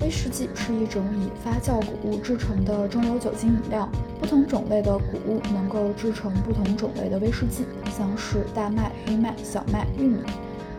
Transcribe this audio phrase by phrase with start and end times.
[0.00, 3.88] 威士忌是一种以发酵谷物制成的蒸馏酒精饮料，
[4.20, 7.64] 不同种类的谷物能够制成不同种类的威士忌，
[7.96, 10.18] 像是大麦、黑麦、小麦、玉米。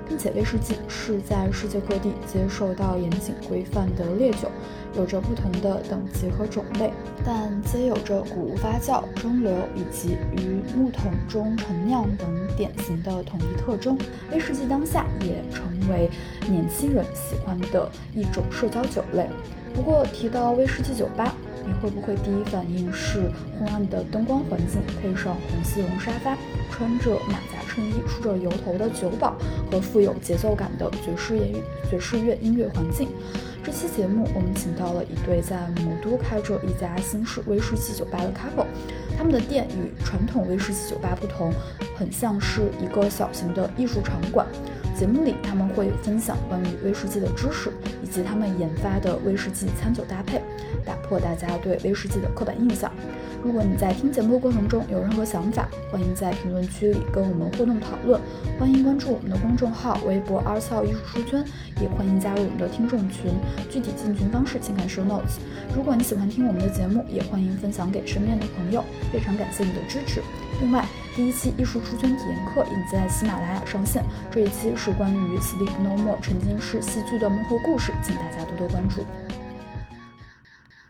[0.08, 4.52] 并且威士忌是在世界各地接受到严谨规范的烈酒，
[4.96, 6.94] 有着不同的等级和种类，
[7.26, 13.98] 但皆有着谷物发酵、蒸馏以及于木桶中陈酿等典型的统一特征。
[14.32, 16.10] 威士忌当下也成为
[16.50, 19.28] 年轻人喜欢的一种社交酒类。
[19.74, 26.38] 不过提到威士忌酒吧，你会不会第一反应是昏暗的灯光环境，配上红丝绒沙发，
[26.72, 29.36] 穿着马甲衬衣、梳着油头的酒保
[29.70, 33.10] 和富有节奏感的爵士乐爵士乐音乐环境？
[33.62, 38.68] 这期节目我们请到了一对在魔都开着一家新式威士忌酒吧的 couple，
[39.18, 41.52] 他们的店与传统威士忌酒吧不同，
[41.98, 44.48] 很像是一个小型的艺术场馆。
[44.98, 47.70] 节目里他们会分享关于威士忌的知识，
[48.02, 50.42] 以及他们研发的威士忌餐酒搭配，
[50.86, 52.90] 打破大家对威士忌的刻板印象。
[53.44, 58.20] 如果你在听节目过程中有任何想法，欢迎在评论区里跟我们互动讨论。
[58.58, 61.44] 欢迎关注我们的公众号、微博“二次艺术书圈”，
[61.80, 63.34] 也欢迎加入我们的听众群。
[63.70, 65.38] 具体进群方式请看 show notes。
[65.76, 68.84] 如果你喜欢听我们的节目，也欢迎分享给身边的朋友。
[69.12, 70.22] 非常感谢你的支持。
[70.62, 70.84] 另外，
[71.16, 79.06] 第一期艺术出圈体验课已经在喜马拉雅上线，这一期是关于《Sleep No More》沉浸式戏剧的幕后故事，请大家多多关注。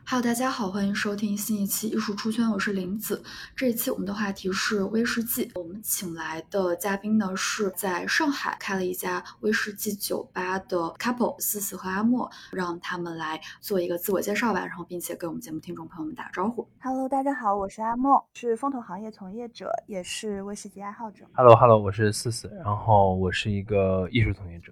[0.07, 3.23] Hello，大家好，欢迎收听新一期艺术出圈，我是林子。
[3.55, 16.67] 这一期我们的话题是威士忌，我们请来的嘉宾呢是在上海开了一家威士忌酒吧的 couple 思思和阿莫，让他们来做一个自我介绍吧，然后并且给我们节目听众朋友们打个招呼。
[16.81, 21.25] Hello，大家好，我是阿莫，是风投行业从业者，也是威士忌爱好者。
[21.33, 24.71] Hello，Hello，我是思思，然后我是一个艺术从业者，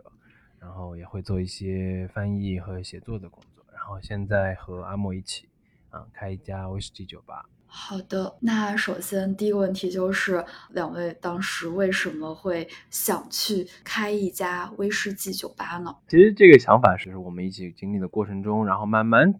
[0.59, 3.49] 然后也会做一些翻译和写作的工作。
[3.83, 5.49] 然后现在和阿莫一起，
[5.91, 7.49] 嗯，开一家威士忌酒吧。
[7.65, 15.93] 好的，那首先第一个问题就是，两位当时为什么会想去开一家威士忌酒吧呢？
[16.07, 19.35] 其实这个想法是我们一起经历的过程中，然后慢慢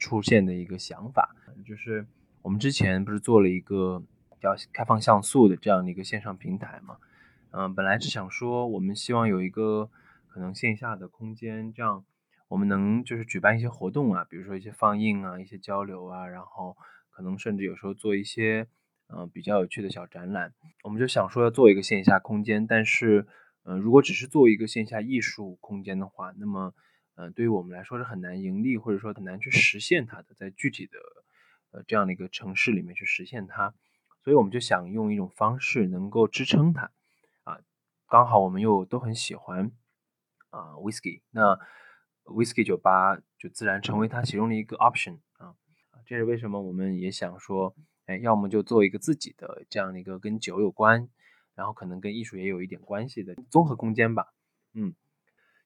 [0.00, 2.04] 出现的一个想法，就是
[2.42, 4.02] 我们之前不是做了一个
[4.40, 6.96] 叫开放像素的这样的一个线上平台嘛，
[7.52, 9.88] 嗯，本来是想说我们希望有一个
[10.26, 12.04] 可能线下的空间，这样。
[12.46, 16.76] 我们能就是举办一些活动啊，比如说一些放映啊，一些交流啊，然后
[17.10, 18.68] 可能甚至有时候做一些
[19.08, 20.52] 嗯比较有趣的小展览。
[20.84, 23.26] 我们就想说要做一个线下空间，但是
[23.64, 26.74] 嗯，如果只是做一个线下艺术空间的话，那么
[27.16, 30.98] 嗯，对于我们来说是很难盈利，或者说很难去实现它的，在具体的
[31.72, 33.74] 呃这样的一个城市里面去实现它。
[34.22, 36.90] 所以我们就想用一种方式能够支撑它
[37.44, 37.58] 啊，
[38.08, 39.72] 刚好我们又都很喜欢
[40.50, 41.58] 啊 whisky 那。
[42.24, 45.54] Whisky 酒吧就自然成为它其中的一个 option 啊，
[46.06, 47.74] 这是为什么我们也想说，
[48.06, 51.08] 哎，要么就做一个自己的这样的一个跟酒有关，
[51.54, 54.32] 然后可能跟艺术也有一点关系的综合空间吧。
[54.72, 54.94] 嗯，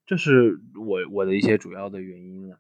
[0.04, 2.58] 这是我我的一些主要的原因了。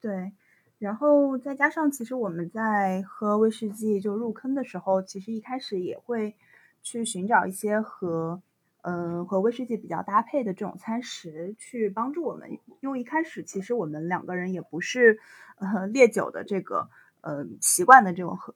[0.00, 0.32] 对，
[0.78, 6.34] 然后再加上其实我们在喝威士忌就入坑的时候，其实一开始也会
[6.82, 8.42] 去寻找一些和。
[8.82, 12.58] 嗯，和威士忌比较搭配的这种餐食，去帮助我们。
[12.80, 15.18] 因为一开始其实我们两个人也不是
[15.56, 16.88] 呃烈酒的这个
[17.20, 18.54] 呃习惯的这种喝，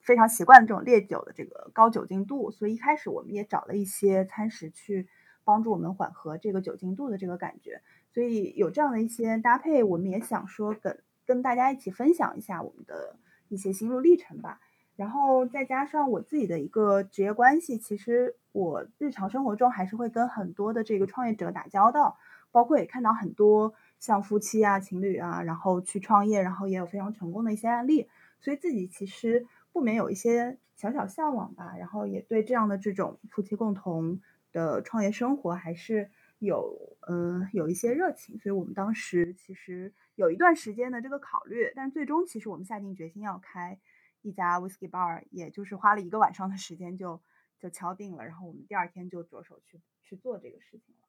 [0.00, 5.06] 非常习惯的这种烈酒的这个高酒精度，所以一开始我们也找了一些餐食去
[5.44, 7.82] 帮助我们缓和这个酒精度的这个感觉。
[8.14, 13.16] 所以有这样的一些搭配，我们也想说跟跟大家一起分享一下我们的
[13.48, 14.60] 一些心路历程吧。
[14.98, 22.18] 然后再加上我自己的一个职业关系，其实我日常生活中还是会跟很多的这个创业者打交道，
[22.50, 28.08] 包括也看到很多像夫妻啊、情侣啊，然后去创业，然后也有非常成功的一些案例，
[28.40, 31.76] 所以自己其实不免有一些小小向往吧。
[31.78, 34.20] 然后也对这样的这种夫妻共同
[34.50, 36.10] 的创业生活还是
[36.40, 43.78] 有嗯有一些热情，所以我们当时其实有一段时间的这个考虑，但最终其实我们下定决心要开。
[44.22, 47.22] 一家 whisky bar，也就是花了一个晚上的时间就
[47.58, 51.08] 就敲定了，然后我们第二天就着手去去做这个事情了。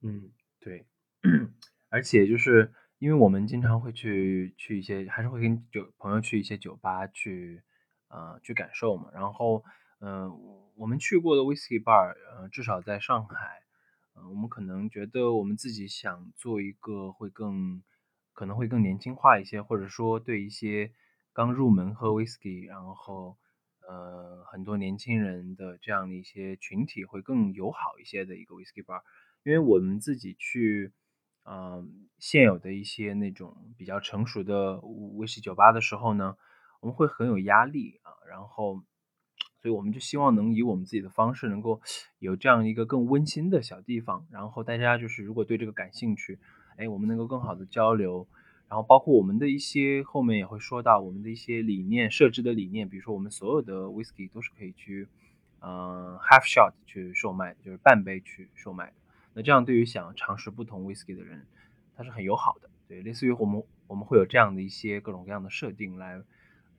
[0.00, 0.86] 嗯，对，
[1.90, 7.62] 而且就是因为我们经常会去去一些，还是会跟酒朋友去一些酒吧去
[8.08, 9.10] 呃去感受嘛。
[9.12, 9.64] 然后
[10.00, 10.30] 嗯，
[10.76, 13.62] 我们去过的 whisky bar，呃，至少在上海，
[14.14, 17.82] 嗯，我们可能觉得我们自己想做一个会更
[18.32, 20.92] 可能会更年轻化一些，或者说对一些。
[21.38, 23.36] 刚入门喝 whisky，然后
[23.88, 29.02] 呃很多年轻人的这样的一些群体会更友好一些的一个 whisky bar，
[29.44, 30.92] 因为我们自己去，
[31.44, 36.36] 嗯，现有的一些那种比较成熟的威士忌酒吧的时候呢，
[36.80, 38.82] 我们会很有压力啊，然后，
[39.62, 41.80] 所以我们就希望能以我们自己的方式，能够
[42.18, 46.40] 有这样一个更温馨的小地方，然后大家就是如果对这个感兴趣，
[46.76, 48.26] 哎，我们能够更好的交流。
[48.68, 55.08] 然后包括我们的一些后面也会说到我们的一些理念设置的理念，比如说我们所有的 whisky 都是可以去，
[55.60, 58.92] 嗯，half shot 去售卖，就是半杯去售卖的。
[59.34, 61.46] 那这样对于想尝试不同 whisky 的人，
[61.96, 62.68] 它是很友好的。
[62.86, 66.22] 对，类似于我们我们会有这样的一些各种各样的设定来。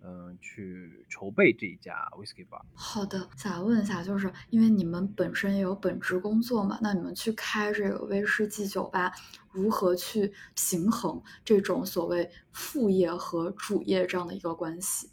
[0.01, 2.61] 嗯，去筹备这一家 whisky bar。
[2.73, 9.11] 好的，想问一下，就是因为你们本身也有本职工作嘛，那你们去开这个威士忌酒吧，
[9.51, 15.09] 如何去平衡这种所谓副业和主业这样的一个关系？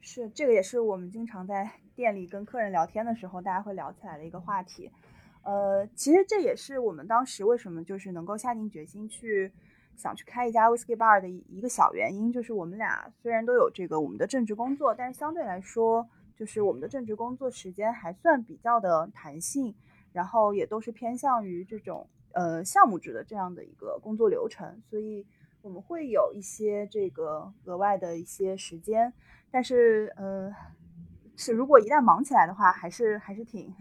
[0.00, 4.92] 是，这个也是我们经常在店里跟客人聊天的时候，大家会聊起来的一个话题。
[5.42, 9.52] 呃，其实这也是我们当时为什么就是能够下定决心去。
[9.96, 19.74] 想去开一家 whiskey bar 的一个小原因，就是我们俩虽然都有这个我们的正职工作，但是相对来说，就是我们的正职工作时间还算比较的弹性，
[20.12, 25.24] 然后也都是偏向于这种呃项目制的这样的一个工作流程，所以
[25.62, 29.12] 我们会有一些这个额外的一些时间，
[29.50, 30.52] 但是呃
[31.36, 33.72] 是如果一旦忙起来的话，还是还是挺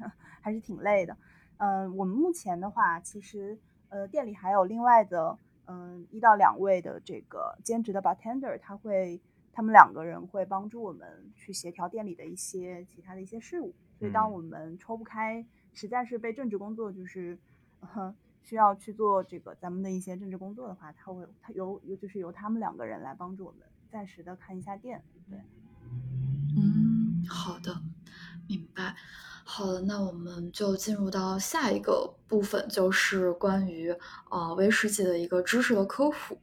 [0.41, 1.17] 还是挺累的。
[1.57, 3.57] 嗯，我们目前的话，其实
[3.89, 5.37] 呃店里还有另外的。
[5.65, 9.19] 嗯，一到两位的这个兼职的 bartender，他会，
[9.51, 13.73] 他们两个人会帮助我们去协调店里的一些其他的一些事务。
[13.97, 17.37] 所以，当我们抽不开，实在是被政治工作就是
[18.41, 25.01] 需要去做这个咱们的一些政治工作的话，他会他由由就是由他们两个人来帮助我们暂时的看一下店。
[25.29, 25.39] 对，
[26.57, 27.81] 嗯，好的，
[28.47, 28.95] 明白。
[29.45, 33.93] 好的，那我们就进入到下一个部分，就是关于
[34.31, 36.39] 呃威士忌的一个知识的科普。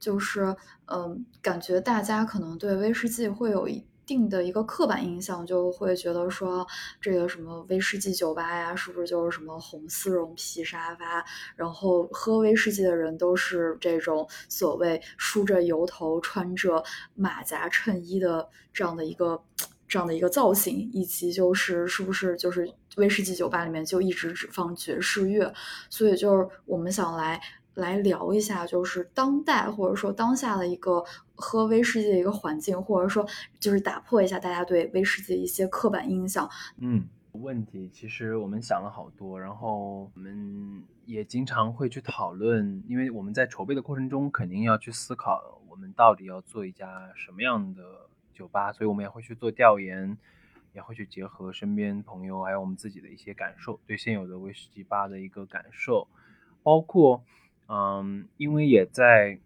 [0.00, 0.56] 就是
[0.86, 6.66] 嗯，感觉大家可能对威士忌会有一定的一个刻板印象，就会觉得说
[7.00, 11.22] 这个什么威士忌酒吧呀，是不是就是什么红丝绒皮沙发，
[11.54, 16.82] 然后喝威士忌的人都是这种所谓梳着油头、穿着
[17.14, 19.42] 马甲衬衣的这样的一个。
[19.88, 25.52] 这样的一个造型，以及就是是不是就是威士忌酒吧里面就一直只放爵士乐，
[25.88, 27.40] 所以就是我们想来
[27.74, 31.02] 来聊一下，就是当代或者说当下的一个
[31.34, 33.26] 喝威士忌的一个环境，或者说
[33.58, 36.48] 就是打破一下大家对威士忌的一些刻板印象。
[36.76, 48.07] 嗯，问题其实我们想了好多，然后我们也经常会去讨论，因为我们在筹备的过程中肯定要去思考，我们到底要做一家什么样的。
[48.38, 50.16] 酒吧，所以我们也会去做调研，
[50.72, 56.06] 也会去结合身边朋友，还有我们自己的一些感受，对现有的威士忌吧的一个感受，
[56.62, 57.24] 包括，
[57.68, 59.40] 嗯，因为也在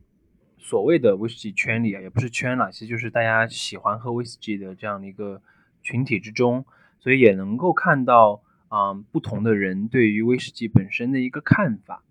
[0.58, 5.40] 所谓的威士忌圈里啊，也不是圈了，其实就是大家喜欢喝威士忌的这样的一个
[5.82, 6.66] 群体之中，
[6.98, 12.02] 所以也能够看到，嗯，不同的人对于威士忌本身的一个看法。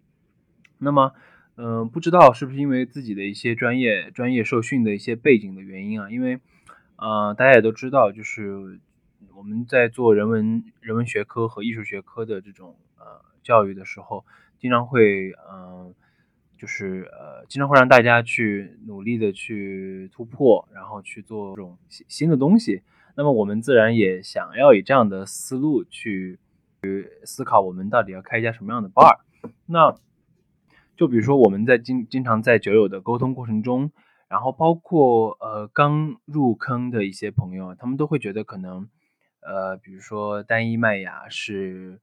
[0.80, 1.14] 那么，
[1.58, 6.40] 嗯，不知道是不是因为自己的一些专业专业受训的一些背景的原因啊，因为。
[7.02, 8.80] 呃，大家也都知道，就是
[9.36, 14.24] 我们在做人文人文学科和艺术学科的这种呃教育的时候，
[14.60, 15.96] 经常会嗯，
[16.60, 22.84] 就是呃，经常会让大家去努力的去突破，然后去做这种新新的东西。
[23.16, 26.38] 那么我们自然也想要以这样的思路去
[26.84, 29.22] 去思考，我们到底要开一家什么样的 bar。
[29.66, 29.98] 那
[30.96, 33.92] 就比如说我们在经经常在酒友的沟通过程中。
[34.32, 38.88] 然后包括呃刚入坑的一些朋友，他们都会觉得可能，
[39.42, 42.00] 呃，比如说单一麦芽是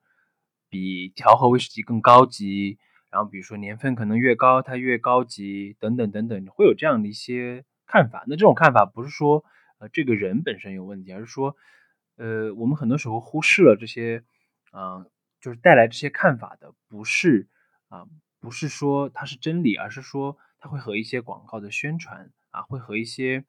[0.69, 2.77] 比调和威士忌更高级，
[3.11, 8.25] 然后比如说年份可能越高它越高级，等等等等，会有这样的一些看法。
[8.27, 9.43] 那这种看法不是说
[9.79, 11.57] 呃这个人本身有问题，而是说
[12.19, 14.23] 呃我们很多时候忽视了这些，
[14.75, 17.49] 嗯，就是带来这些看法的不是
[17.89, 18.05] 啊
[18.39, 20.37] 不是说它是真理，而是说。
[20.61, 23.45] 它会和一些广告的宣传啊，会和一些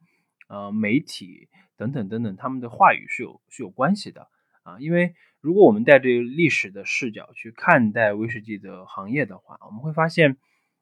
[0.48, 4.28] 呃媒体等等等等，他们的话语是有是有关系的
[4.64, 4.80] 啊。
[4.80, 10.38] 因为如果我们带着历史的视角去看待威士忌的行业的话，我们会发现，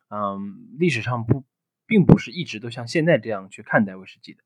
[0.10, 1.46] 嗯，历史上不
[1.86, 4.43] 并不是一直都像现在这样去看待威士忌的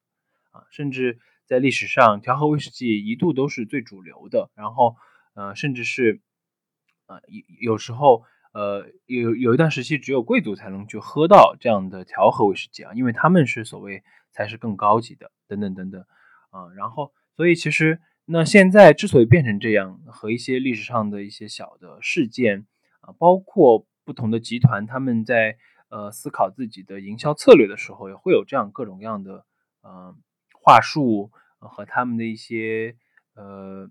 [0.52, 0.66] 啊。
[0.70, 4.96] 甚至在历史上，调和威士忌一度都是最主流的，然后
[5.34, 6.22] 呃，甚至是
[7.08, 8.24] 呃有有时候。
[8.54, 16.02] 呃，有有一段时期，只有贵族才能去喝到这样的调和威士忌啊，因为他们是所谓才是更高级的，等等等等
[16.50, 16.68] 啊。
[16.76, 22.68] 然后，所以其实那现在之所以变成这样，和一些历史上的一些小的事件
[23.00, 25.58] 啊，包括不同的集团他们在
[25.90, 29.46] 呃思考自己的营销策略的时候，也会有这样各种各样的
[29.82, 30.14] 呃
[30.62, 32.98] 话术和他们的一些
[33.34, 33.90] 呃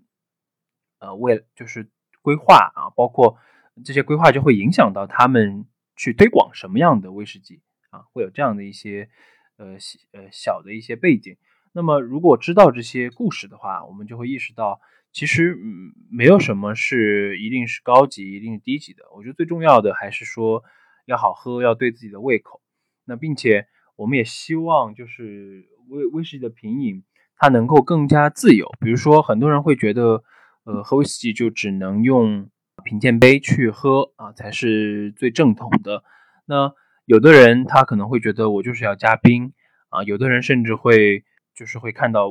[0.99, 1.89] 呃为就是
[2.21, 3.37] 规划啊，包括
[3.83, 9.09] 这些规划就会影响到他们去推广什么样的威士忌啊，会有这样的一些
[9.57, 9.77] 呃
[10.11, 11.37] 呃小的一些背景。
[11.73, 14.79] 那么如果知道这些故事的话，我们就会意识到。
[15.13, 19.03] 其实，嗯，没有什么是一定是高级，一定是低级的。
[19.13, 20.63] 我觉得最重要的还是说
[21.05, 22.61] 要好喝，要对自己的胃口。
[23.03, 27.03] 那并且，我们也希望就是威威士忌的品饮
[27.35, 28.71] 它能够更加自由。
[28.79, 30.23] 比如说，很多人会觉得，
[30.63, 32.49] 呃，喝威士忌就只能用
[32.83, 36.03] 品鉴杯去喝啊，才是最正统的。
[36.45, 36.73] 那
[37.05, 39.53] 有的人他可能会觉得我就是要加冰
[39.89, 41.23] 啊，有的人甚至会
[41.55, 42.27] 就是会看到。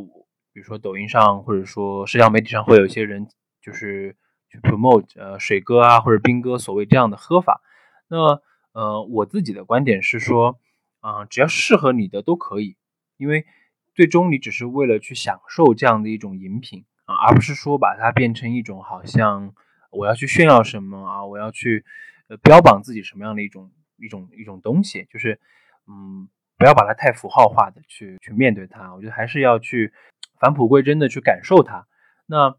[0.52, 3.28] 比如说抖音上，或者说社交媒体上，会有一些人
[3.62, 4.16] 就是
[4.48, 7.60] 去 promote 呃水哥啊或者兵哥所谓这样的喝法。
[8.08, 8.40] 那
[8.72, 10.58] 呃我自己的观点是说，
[10.98, 12.76] 啊只要适合你的都可以，
[13.16, 13.46] 因为
[13.94, 19.54] 最终你只是为了去享受这样的一种饮品啊，而不是说把它变成一种好像
[19.90, 21.84] 我要去炫耀什么啊，我要去
[22.28, 25.38] 呃标榜自己什么样的一种一种一种东西，就是
[25.86, 29.92] 嗯不要把它太符号化的去去面对它，我觉得还是要去。
[30.40, 31.86] 返璞归真的去感受它，
[32.24, 32.56] 那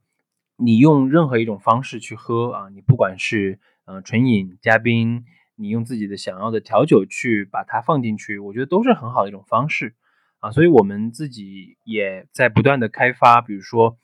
[0.56, 9.96] 你用任何一种方式去喝啊，你不管是嗯纯饮加冰，你用自己的想要的调酒去把它放进去，我觉得都是很好的一种方式
[10.42, 10.52] 啊。
[10.52, 13.98] 所以我们自己也在不断的开发，比如说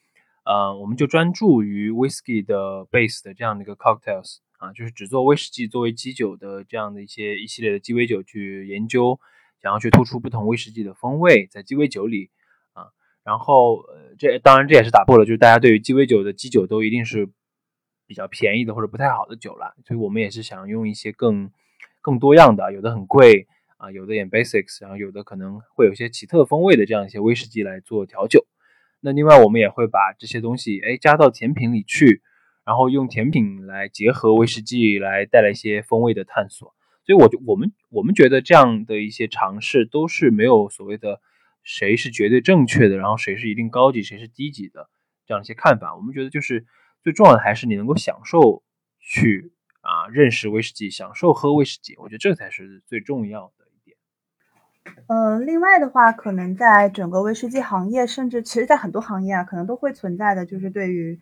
[0.48, 9.20] 呃，我们就专注于 whisky 的 base 的这样的一个 cocktails 啊，就是只做威士忌作为基酒的这样的一些一系列的鸡尾酒去研究，
[9.62, 12.30] 想要去突出不同威士忌的风味在鸡尾酒里
[12.72, 12.88] 啊。
[13.26, 17.30] 然后，呃，这当然这也是打破了，就是大家对于鸡尾酒的基酒都一定是
[18.06, 21.52] 比较便宜的或者不太好的酒了，所以我们也是想用一些更
[22.02, 28.46] 更多样的，有的很贵啊，有的也 basics，然后有的可能会有些奇特风味的这样一些威士忌来做调酒。
[29.00, 32.22] 那另外我们也会把这些东西哎加到甜品里去，
[32.66, 36.74] 然后用甜品来结合威士忌来带来一些风味的探索。
[37.06, 41.22] 所以，我就我们我们觉得这样的一些尝试都是没有所谓的。
[41.70, 44.90] 谁是绝对正确的，然后谁是一定高级，谁是低级的，
[45.26, 46.66] 这样一些看法，我们觉得就是
[47.04, 48.64] 最重要的还是你能够享受
[49.02, 49.52] 去
[49.82, 53.67] 啊认识威士忌，享受喝威士忌，我觉得这才是最重要的。
[55.08, 61.20] 呃，另外的话，可能在整个威士忌行业，甚至其实在很多行业啊，可能都会存在的就是对于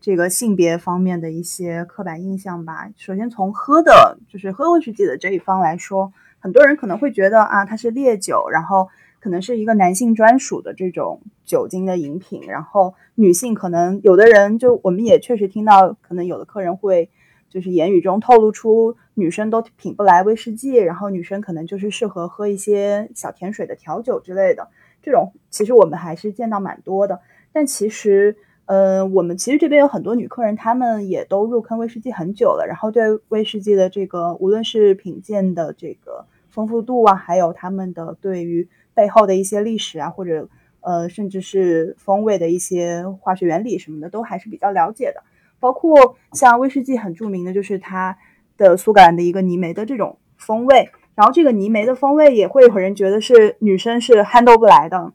[0.00, 2.88] 这个性别方面的一些刻板印象吧。
[2.96, 8.88] 首先从喝的，就是喝威士忌的这一方来说，很多人可能会觉得啊，它是烈酒，然后。
[9.20, 17.10] 可能是一个男性专属的这种酒精的饮品，然后女性可能有的人就我们也确实听到，可能有的客人会
[17.50, 24.68] 就是言语中透露出女生都品不来威士忌，然后女生可能就是适合喝一些小甜水的调酒之类的，
[25.02, 27.20] 这种其实我们还是见到蛮多的。
[27.52, 40.48] 但其实，呃，我们其实这边有很多女客人，她们也都入坑威士忌很久了，然后对威士忌的这个无论是品鉴的这个丰富度啊，还有他们的对于背后的一些历史啊，或者
[40.80, 45.24] 呃，甚至是风味的一些化学原理什么的，都还是比较了解的。
[45.60, 48.16] 包括像威士忌很著名的，就是它
[48.58, 50.90] 的苏格兰的一个泥煤的这种风味。
[51.14, 55.14] 然后这个泥煤的风味也会有人觉得是女生是 handle 不来的，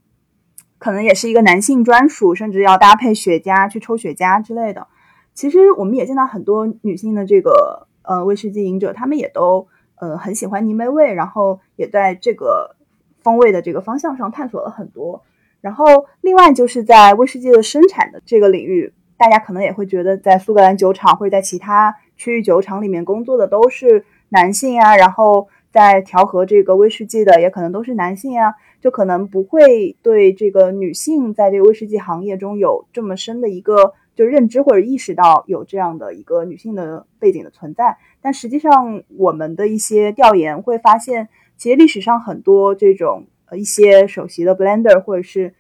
[0.80, 4.88] 可能也是一个男性专属，甚至要搭配雪茄去抽雪茄之类的。
[5.36, 12.76] 其实我们也见到很多女性的这个呃威士忌饮者，她们也都呃很喜欢泥煤味，然后也在这个。
[13.24, 15.24] 风味的这个方向上探索了很多，
[15.62, 15.86] 然后
[16.20, 41.28] 另外就是在威士忌的生产的这个领域，大家可能也会觉得，在苏格兰酒厂或者在其他区域酒厂里面工作的都是男性啊，然后在调和这个威士忌的也可能都是男性啊，就可能不会对这个女性在这个威士忌行业中有这么深的一个就认知或者意识到有这样的一个女性的背景的存在，但实际上我们的一些调研会发现。
[41.56, 45.54] 其实历史上很多这种呃一些首席的 blender 或者是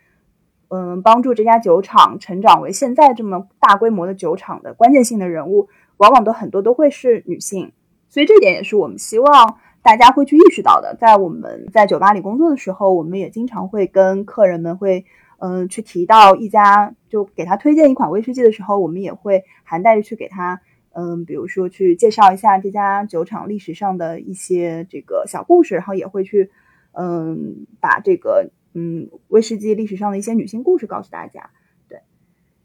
[0.70, 5.70] 嗯帮助这家酒厂成长为现在这么大规模的酒厂的关键性的人物，
[6.04, 7.72] 往往都很多都会是女性，
[8.10, 10.98] 所以这点也是我们希望大家会去意识到的。
[11.00, 15.06] 在我们在酒吧里工作的时候，我们也经常会跟客人们会
[15.38, 20.60] 嗯去提到一家就给他推荐一款威士忌的时候，我们也会含带着去给他。
[20.96, 26.52] 嗯，比如说去介绍一下这家酒厂历史上的一些这个小故事，然后也会去，
[26.92, 31.50] 嗯，把这个嗯威士忌历史上的一些女性故事告诉大家。
[31.90, 32.02] 对，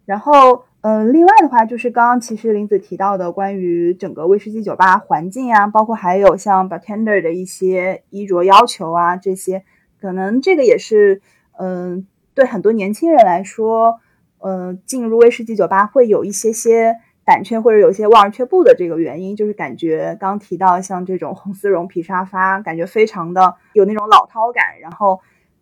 [0.04, 9.64] 然后嗯，另外的话就是刚刚其实林子提到的关于整个威士忌酒吧环境啊，包括还有像 bartender 的一些衣着要求啊，这些
[10.00, 11.20] 可能这个也是，
[11.58, 13.98] 嗯，对很多年轻人来说，
[14.38, 16.94] 嗯，进入威士忌酒吧会有一些些
[17.24, 25.20] 胆怯或者有些望而却步的这个原因，就是感觉刚提到像这种红丝绒皮沙发，感觉非常的有那种老套感，然后。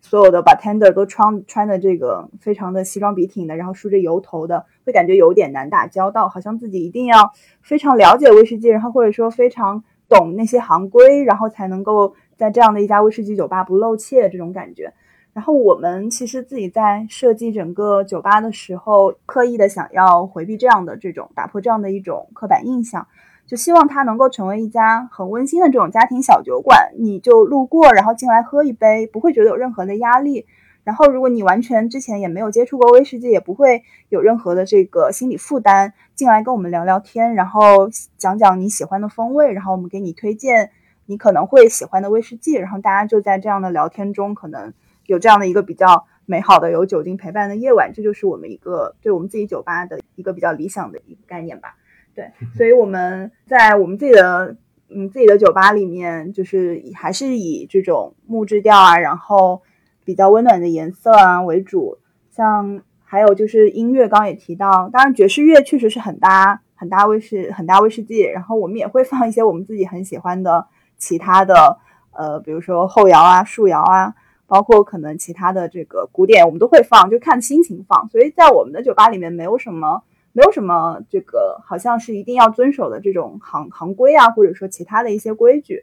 [0.08, 14.92] 所有的 bartender 都穿穿的这个非常的西装笔挺的，然后梳着油头的，会感觉有点难打交道，好像自己一定要非常了解威士忌，然后或者说非常懂那些行规，然后才能够在这样的一家威士忌酒吧不露怯这种感觉。
[15.32, 23.08] 然后我们其实自己在设计整个酒吧的时候，刻意的想要回避这样的这种打破这样的一种刻板印象。
[23.46, 30.46] 就希望它能够成为一家很温馨的这种家庭小酒馆，你就路过，然后进来喝一杯，不会觉得有任何的压力。
[30.82, 40.70] 然后，如果你完全之前也没有接触过威士忌，也不会有任何的这个心理负担，进来跟我们聊聊天，然后讲讲你喜欢的风味，然后我们给你推荐
[41.06, 44.72] 你可能会喜欢的威士忌，然后大家就在这样的聊天中，可能
[45.06, 51.74] 有这样的一个比较美好的有酒精陪伴的夜晚，这就是我们一个对我们自己酒吧的一个比较理想的一个概念吧。
[52.16, 54.56] 对，所以我们在我们自己的
[54.88, 59.60] 嗯自己的酒吧里面，就是还是以这种木质调啊，然后
[60.02, 61.98] 比较温暖的颜色啊为主。
[62.30, 68.20] 像还有就是音乐，刚刚也提到，当然爵士乐确实是很搭很搭威士很搭威士忌。
[68.20, 71.78] 然后我们也会放一些我们自己很喜欢的其他的
[72.12, 74.14] 呃，比如说后摇啊、树摇啊，
[74.46, 78.08] 包括可能其他的这个古典，我们都会放，就看心情放。
[78.08, 80.02] 所以在我们的酒吧里面，没有什么。
[80.36, 85.82] 没有什么这个好像是一定要遵守的这种行行规啊，或者说其他的一些规矩。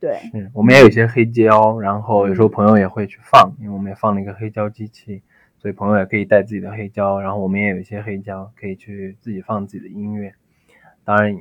[0.00, 5.20] 对，是我们也有一些黑胶，然后有时候朋友也会去放，因为我们也放了一个黑胶机器，
[5.58, 10.32] 所以朋友也可以带自己的黑胶，然后我们也有一些黑胶可以去自己放自己的音乐。
[11.04, 11.36] 当然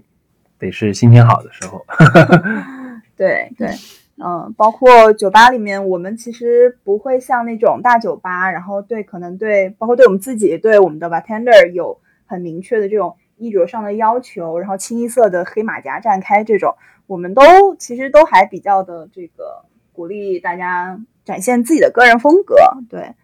[0.58, 1.86] 得是心情好的时候。
[3.16, 3.70] 对对，
[4.18, 11.98] 嗯，包括酒吧里面，我们其实不会像那种大酒吧，然后对可能对，包括对我们自己，对我们的 bartender 有。
[12.30, 16.76] 很明确的这种衣着上的要求，然后清一色的黑马甲绽开这种，
[17.08, 17.42] 我们都
[17.76, 22.56] 其实都还比较的这个鼓励大家展现自己的个人风格。
[22.88, 23.16] 对，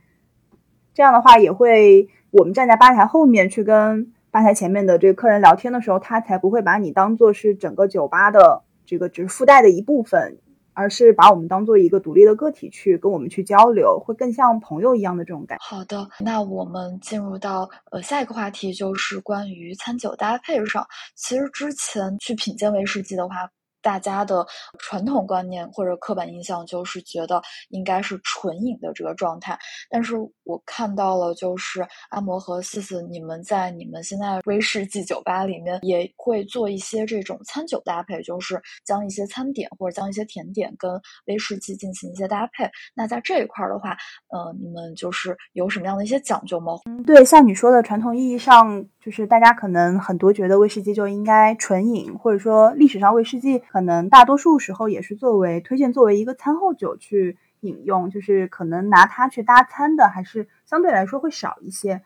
[0.96, 10.40] 这样的话也会我们站在吧台后面去跟吧台前面的这个客人聊天的时候，他才不会把你当做是整个酒吧的这个只是附带的一部分。
[10.76, 15.58] 而是把我们当做一个独立的个体去跟我们去交流，会更像朋友一样的这种感。
[15.62, 20.86] 好的，那我们进入到呃下一个话题，就是关于餐酒搭配上。
[21.16, 23.50] 其实之前去品鉴威士忌的话。
[23.86, 24.44] 大家的
[24.80, 29.56] 传统观念或者刻板印象就是觉得应该是纯饮的这个状态，
[29.92, 42.68] 但是我看到了，就是阿摩和思思，你们在你们现在威士忌酒吧里面也会做一些这种餐酒搭配，就是将一些餐点或者将一些甜点跟威士忌进行一些搭配。
[42.96, 43.92] 那在这一块儿的话，
[44.30, 46.74] 呃，你们就是有什么样的一些讲究吗？
[47.06, 53.62] 对，像你说的，传统意义上，就是大家可能很多觉得威士忌就应该纯饮，或者说历史上威士忌。
[53.76, 62.02] 可能大多数时候也是作为推荐作为一个餐后酒去饮用，就是可能拿它去搭餐的还是相对来说会少一些。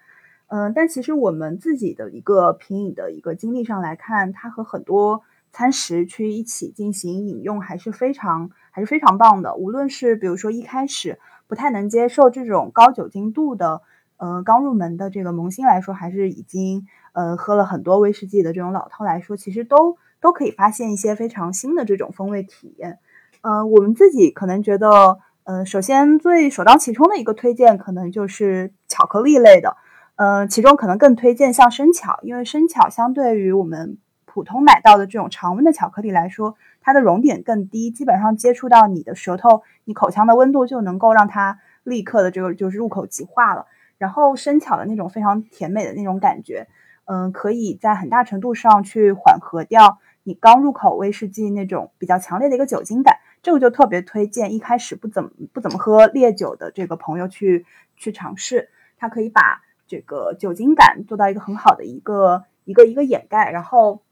[0.48, 9.54] 嗯，但其实我们自己的一个品饮的一个经历上来看，它和很多餐食去一起进行饮用还是非常还是非常棒的。
[9.54, 13.84] 无论是比如说一开始不太能接受这种高酒精度的，
[14.18, 20.00] 呃，刚入门的这个萌新来说，还是已经呃喝了很多威士忌的这种老饕来说，其实都。
[20.22, 23.00] 都可以发现一些非常新的这种风味体验。
[23.42, 29.78] 呃，我们自己可能觉得，呃，首先最首当其冲的一个推荐可能就是巧克力类的。
[30.16, 43.68] 呃，其中可能更推荐像生巧，因为生巧相对于我们普通买到的这种常温的巧克力来说，它的熔点更低，基本上接触到你的舌头，你口腔的温度就能够让它立刻的这个就是入口即化了。
[43.98, 46.68] 然后生巧的那种非常甜美的那种感觉，
[47.06, 50.00] 嗯，可以在很大程度上去缓和掉。
[50.30, 57.66] 你刚入口威士忌那种比较强烈的一个酒精感，这个就特别推荐一开始不怎么不怎么喝烈酒的这个朋友去
[57.98, 64.04] 去尝试，它可以把这个酒精感做到一个很好的一个一个一个掩盖，然后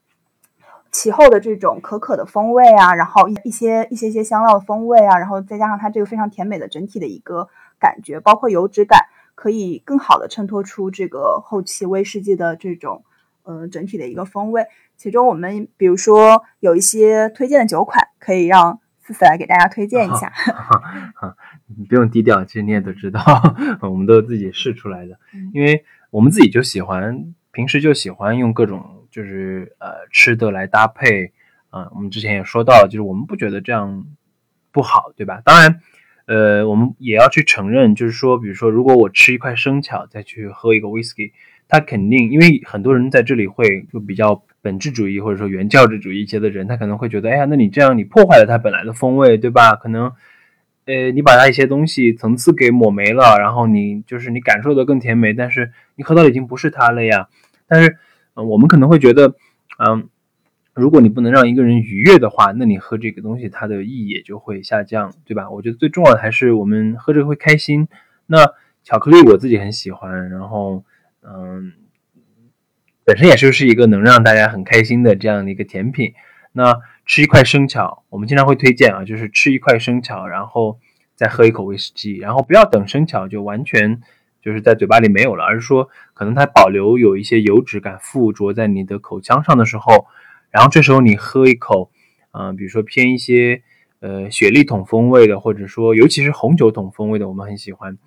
[0.91, 7.47] 其后的这种可可的风味啊，然后一一些一些些香料的风味啊，然后再加上它这个非常甜美的整体的一个
[7.79, 13.03] 感觉，包括油脂感，可以更好的衬托出这个后期威士忌的这种
[13.47, 14.65] 呃整体的一个风味。
[14.95, 20.31] 其中我们比如说有一些推荐的酒款，可以让思思来给大家推荐一下。
[21.77, 23.21] 你 不用低调，其实你也都知道，
[23.81, 25.17] 我们都自己试出来的。
[25.53, 31.31] 因为我们自己就喜欢平时就喜欢用各种就是呃吃的来搭配，
[31.69, 34.05] 啊，我们之前也说到，就是我们不觉得这样
[34.71, 35.41] 不好，对吧？
[35.45, 35.79] 当然，
[36.25, 41.31] 呃，我们也要去承认，就是说，比如说，如果我吃一块生巧再去喝一个 whisky，
[41.67, 49.75] 它肯定，因为很多人在这里会就比较本质主义或者说原教旨主义一些的人，他可能会觉得，哎呀，那你这样你破坏了它本来的风味，对吧？
[49.75, 50.11] 可能。
[50.85, 57.27] 呃，你把它一些东西层次给抹没了，然后你就是你感受的更甜美，但是你喝到已经不是它了呀。
[57.67, 57.97] 但是，
[58.35, 59.35] 嗯，我们可能会觉得，
[59.85, 60.07] 嗯，
[60.73, 65.49] 如果你不能让一个人愉悦的话，那你喝这个东西它的意义也就会下降，对吧？
[65.49, 67.89] 我觉得最重要的还是我们喝这个会开心。
[68.27, 68.53] 那
[68.85, 70.85] 巧克力我自己很喜欢，然后，
[71.23, 71.73] 嗯，
[73.03, 76.13] 本身也就是一个能让大家很开心的这样的一个甜品。
[76.53, 80.79] 那吃一块生巧，我们经常会推荐啊，就是吃一块生巧，然后
[81.15, 84.01] 再喝一口威士忌，然后不要等生巧就完全
[84.41, 90.07] 就是在嘴巴里没有了，而是说可能它保留有一些油脂感附着在你的口腔上的时候，
[90.49, 91.91] 然后这时候你喝一口，
[92.31, 93.61] 嗯，比如说偏一些
[93.99, 97.97] 呃雪莉桶风味的，或者说尤其是红酒桶风味的，我们很喜欢，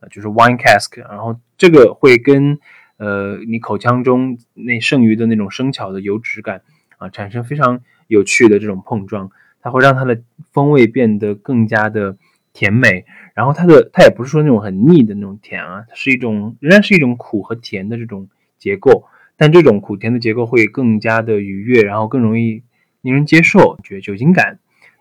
[0.00, 2.58] 呃，就是 wine cask，然后这个会跟
[2.96, 6.62] 呃你口腔中那剩余的那种生巧的油脂感
[6.98, 7.82] 啊产生非常。
[8.08, 12.16] 有趣的这种碰撞，它会让它的风味变得更加的
[12.52, 13.04] 甜美。
[13.34, 18.28] 然后它的它也不是说那种很腻的那种甜啊，它是一种仍然是一种苦和甜的这种
[18.60, 19.08] 结构。
[19.36, 22.62] 但这种苦甜的结构会更加的愉悦，然后更容易
[23.00, 24.60] 令人接受，觉得酒精感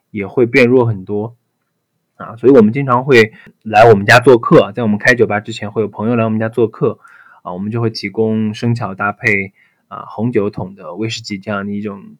[0.09, 1.35] 也会变弱很多
[2.15, 2.35] 啊。
[2.37, 6.99] 所以我们经常会来我们家做客，在我们开酒吧之前会有朋友来我们家做客
[7.43, 9.53] 啊，我们就会提供生巧搭配
[9.87, 12.17] 啊红酒桶的威士忌这样的一种。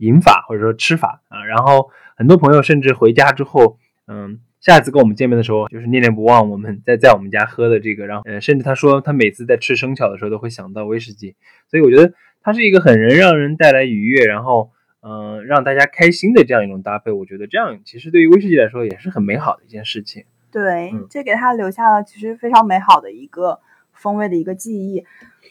[0.00, 11.34] 饮法或者说吃法啊，然后很多朋友甚至回家之后，嗯，下次跟我们见面的时候，就是念念不忘我们在在我们家喝的这个，然后呃，甚至他说他每次在吃生巧的时候都会想到威士忌，
[11.68, 17.10] 所以我觉得它是一个很能让人带来愉悦，然后嗯，让大家开心的这样一种搭配。
[17.12, 20.24] 我觉得这样其实对于威士忌来说也是很美好的一件事情。
[20.50, 23.60] 对，这给他留下了其实非常美好的一个
[23.92, 25.04] 风味的一个记忆。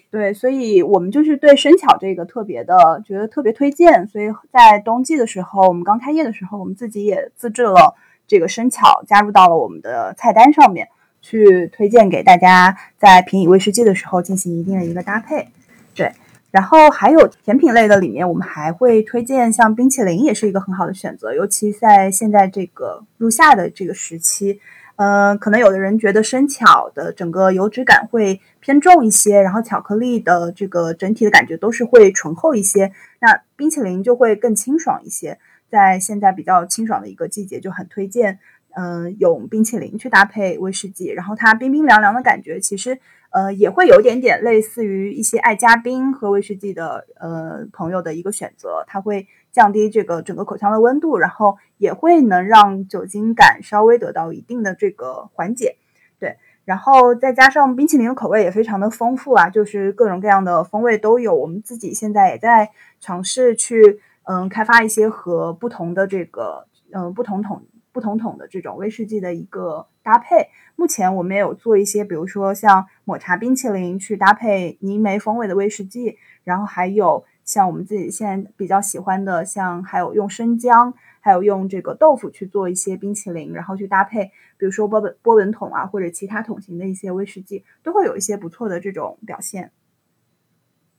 [0.09, 10.87] 对，所以我们就是对生巧这个特别的觉得特别推荐，所以在冬季的时候，我们刚开业的时候，我们自己也自制了这个生巧，加入到了我们的菜单上面，
[11.21, 15.49] 去推荐给大家在品饮威士忌的时候进行一定的一个搭配。
[15.93, 16.13] 对，
[16.57, 24.59] 然后还有甜品类的里面，我们还会推荐像冰淇淋，也是一个很好的选择，尤其在现在这个入夏的这个时期。
[24.95, 35.37] 呃，可能有的人觉得生巧的整个油脂感会偏重一些，然后巧克力的这个整体的感觉都是会醇厚一些，那冰淇淋就会更清爽一些。
[35.69, 38.39] 在现在比较清爽的一个季节，就很推荐，
[38.75, 42.99] 嗯，用冰淇淋去搭配威士忌，然后它冰冰凉凉的感觉，其实
[43.31, 49.27] 呃也会有点点类似于一些爱加冰喝威士忌的呃朋友的一个选择，它会。
[49.49, 55.77] 降低这个整个口腔的温度，然后也会能让酒精感稍微得到一定的这个缓解，
[56.19, 61.33] 对，然后再加上冰淇淋的口味也非常的丰富啊，就是各种各样的风味都有。
[61.33, 67.63] 我们自己现在也在尝试去嗯开发一些和不同的这个嗯不同桶
[67.97, 70.49] 不同桶的这种威士忌的一个搭配。
[70.75, 77.25] 目前我们也有做一些，比如说像抹茶冰淇淋去搭配泥煤风味的威士忌，然后还有。
[77.47, 84.25] 像我们自己现在比较喜欢的，像还有用生姜，还有用这个豆腐去做一些冰淇淋，然后去搭配，
[84.57, 89.71] 比如说波本波本桶啊，或者其他桶型的一些威士忌，都会有一些不错的这种表现。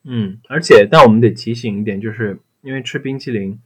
[0.04, 3.61] 嗯，而且但我们得提醒一点，就是因为吃冰淇淋，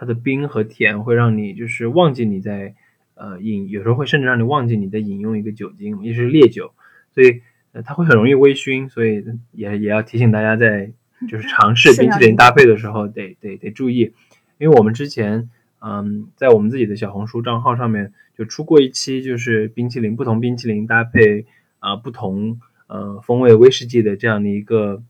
[0.00, 2.74] 它的冰和甜会让你就是忘记你在
[3.14, 6.72] 呃饮，有时候会甚至让你忘记你在饮用一个酒精，也是烈酒，
[7.12, 10.92] 所以呃它会很容易微醺，所以也也要提醒大家在。
[11.28, 14.14] 就是尝试冰淇淋搭配的时候，得得得注意，
[14.56, 15.50] 因为我们之前，
[15.82, 21.44] 嗯，在我们自己的小红书账号上面就出过一期，就是冰淇淋不同冰淇淋搭配
[21.78, 25.02] 啊不同呃风味威士忌的这样的一个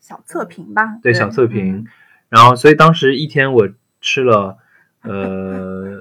[0.00, 0.98] 小测评吧。
[1.02, 1.86] 对，小测评。
[2.28, 4.58] 然后，所以当时一天我吃了，
[5.02, 5.98] 呃，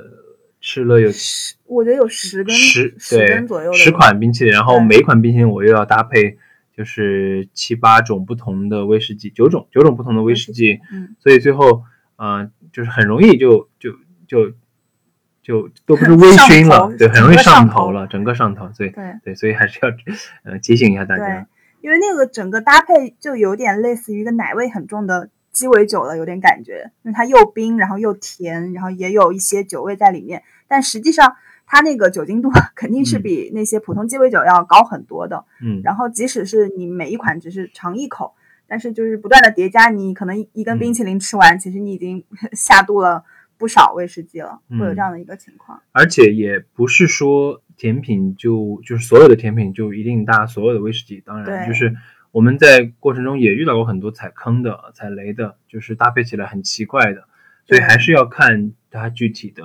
[0.60, 6.38] 吃了有十，我觉得有十根十十根左右十款冰淇淋，然后每款冰淇淋我又要搭配。
[6.78, 11.82] 就是七八种不同的威士忌，九种九种不同的威士忌，嗯，所以最后，
[12.18, 13.94] 嗯，就是很容易就就
[14.28, 14.52] 就
[15.42, 19.90] 就都不是微醺了，对，很容易上头了，整个上头，所以对对，所以还是要
[20.44, 21.48] 呃提醒一下大家，
[21.82, 31.36] 因为那个整个搭配就有点类似于一个奶味很重的鸡尾酒了，有点感觉，因为它又冰，然后又甜，然后也有一些酒味在里面，但实际上。
[31.70, 38.36] 它那个酒精度肯定是比那些普通鸡尾酒要高很多的，嗯，然后即使是你每一款只是尝一口，
[38.68, 42.24] 但是就是不断的叠加，你可能一根冰淇淋吃完，其实你已经
[42.56, 43.26] 下肚了
[43.58, 45.82] 不少威士忌了，会有这样的一个情况。
[45.92, 51.94] 而且也不是说甜品就就是所有的甜品就一定搭所有的威士忌，当然就是
[52.32, 57.26] 我们在过程中也遇到过很多踩坑的、踩雷的，就是搭配起来很奇怪的，
[57.66, 59.64] 所以还是要看它具体的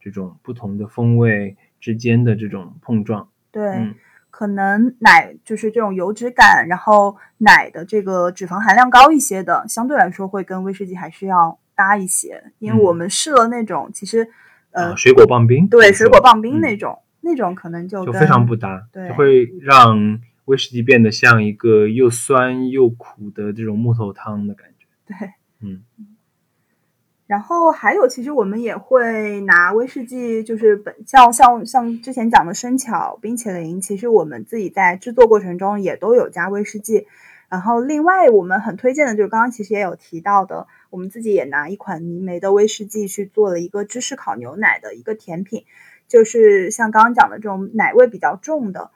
[0.00, 3.28] 这种不同的风味之间的这种碰撞。
[3.50, 3.94] 对。
[4.32, 12.42] 可能奶就是这种油脂感，然后奶的这个脂肪含量高一些的，相对来说会跟威士忌还是要搭一些。
[12.58, 14.26] 因为我们试了那种，其实
[14.70, 24.86] 呃，水果棒冰，对，水果棒冰那种，那种可能就就非常不搭，对，会让威士忌变得像一个又酸又苦的这种木头汤的感觉。
[25.06, 25.84] 对，嗯。
[27.26, 37.06] 然后还有，其实我们也会拿威士忌，就是本像像像之前讲的生巧冰淇淋，其实我们自己在制作过程中也都有加威士忌。
[37.48, 45.64] 然后另外我们很推荐的就是刚刚其实也有提到的，我们自己也拿一款泥煤的威士忌去做了一个芝士烤牛奶的一个甜品，
[46.08, 48.90] 就是像刚刚讲的这种奶味比较重的，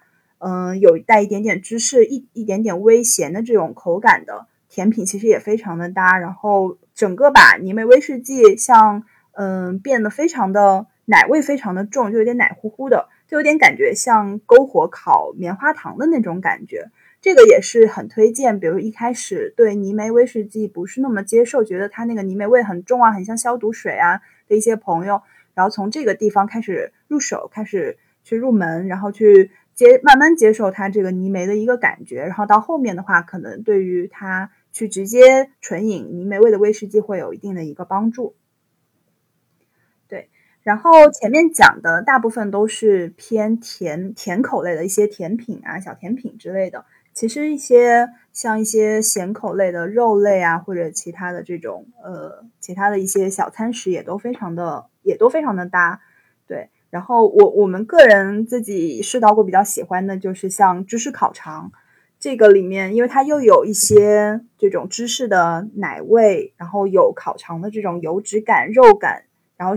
[0.46, 4.46] 嗯，有带一点点芝士一一点点微咸的这种口感的。
[4.68, 16.90] 甜品其实也非常的搭，然后整个把泥煤威士忌像嗯变得非常的奶味非常的重，就有点奶乎乎的，就有点感觉像篝火烤棉花糖的那种感觉。
[17.22, 25.22] 这个也是很推荐，比如一开始对泥煤威士忌不是那么接受，觉得它那个泥煤味很重啊，很像消毒水啊的一些朋友，
[25.54, 34.50] 然后从这个地方开始入手，开始去入门，然后去接慢慢接受它这个泥煤的一个感觉，然后到后面的话，可能对于它。
[34.74, 38.34] 去直接纯饮泥煤味的威士忌会有一定的一个帮助，
[40.08, 40.30] 对。
[40.64, 46.86] 然后前面讲的大部分都是偏甜甜口类的一些甜品啊、小甜品之类的。
[47.12, 56.00] 其实一些像一些咸口类的肉类啊，或者其他的这种呃其他的一些小餐食也都非常的也都非常的搭，
[56.94, 61.72] 然后我我们个人自己试到过比较喜欢的就是像芝士烤肠。
[62.20, 69.24] 这个里面，因为它又有一些这种芝士的奶味，然后有烤肠的这种油脂感、肉感，
[69.56, 69.74] 然后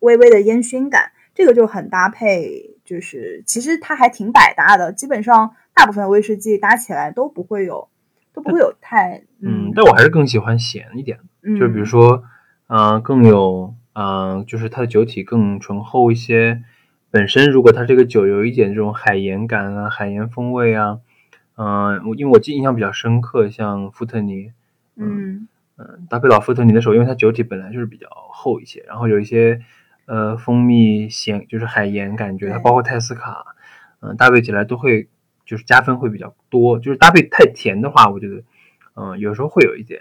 [0.00, 2.76] 微微的烟熏感，这个就很搭配。
[2.84, 7.88] 就是其实它还挺百搭的，基本上大部分威士忌搭起来都不会有，
[8.34, 9.72] 都不会有太嗯。
[9.74, 12.22] 但我还是更喜欢咸一点的，就比如说，
[12.66, 16.62] 嗯，更有嗯，就是它的酒体更醇厚一些。
[17.10, 21.00] 本身如果它这个酒有一点这种海盐感啊、海盐风味啊。
[21.60, 24.52] 嗯，我因为我记印象比较深刻，像富特尼，
[24.94, 29.60] 嗯嗯，搭配老富特尼的时候，因为它酒体本来就是比较厚一些，然后有一些
[30.06, 33.44] 呃蜂蜜咸，就是海盐感觉，它包括泰斯卡，
[33.98, 35.08] 嗯，搭配起来都会
[35.44, 36.78] 就是加分会比较多。
[36.78, 38.44] 就是搭配太甜的话，我觉得
[38.94, 40.00] 嗯有时候会有一点，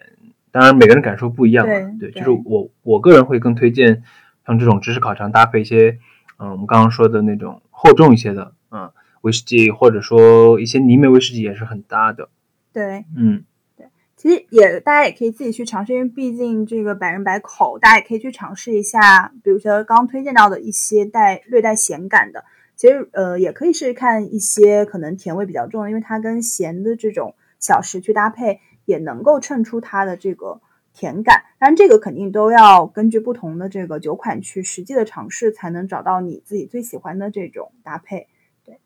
[0.58, 4.02] 当然每个人感受不一样嘛，对，就是我我个人会更推荐
[4.46, 6.00] 像这种芝士烤肠搭配一些
[6.38, 8.90] 嗯我们刚刚说的那种厚重一些的，嗯。
[9.22, 12.30] 威士忌或者说一些泥煤威士忌也是很搭的，
[12.72, 13.44] 对，嗯，
[13.76, 19.34] 对，其实也大家也可以自己去尝试，因为毕竟这个百人百口，大家也可以去尝试一下。
[19.44, 30.62] 比如说刚刚推荐到的一些带略带咸感的，其实呃也可以试试看一些可能甜味比较重，因为它跟咸的这种小食去搭配，也能够衬出它的这个
[30.94, 31.44] 甜感。
[31.60, 38.28] 当然这个肯定都要根据不同的这个酒款去实际的尝试，才能找到你自己最喜欢的这种搭配。
[38.66, 38.80] 对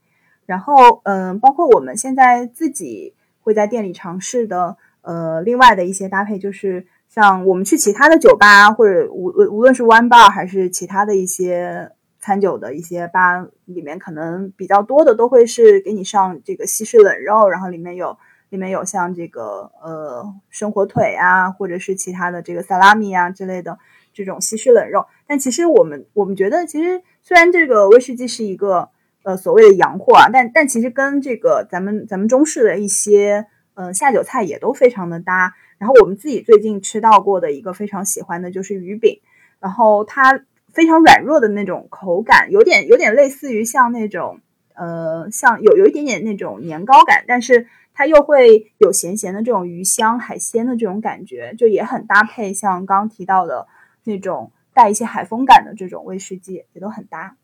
[0.47, 18.17] 然后，嗯，包括我们现在自己会在店里尝试的，呃，另外的一些搭配，就是像我们去其他的酒吧，或者无无论是 One bar 还是其他的一些餐酒的一些吧里面，可能比较多的都会是给你上这个西式冷肉，然后里面有
[18.51, 23.79] 里面有像这个呃生火腿啊，或者是其他的这个萨拉米啊之类的
[24.13, 25.07] 这种西式冷肉。
[25.25, 28.89] 但其实我们我们觉得，其实虽然这个威士忌是一个。
[29.23, 35.53] 呃，所谓的洋货啊，但但其实跟这个咱们咱们中式的一些呃下酒菜也都非常的搭。
[35.77, 39.21] 然后我们自己最近吃到过的一个非常喜欢的就是鱼饼，
[39.59, 40.41] 然后它
[40.73, 44.39] 非常软弱的那种口感，有点有点类似于像那种
[44.73, 52.54] 呃像有有一点点那种年糕感，但是它又会有咸咸的这种鱼香海鲜的这种感觉，就也很搭配。
[52.54, 53.67] 像刚刚提到的
[54.04, 57.36] 那种带一些海风感的这种威士忌也都很搭。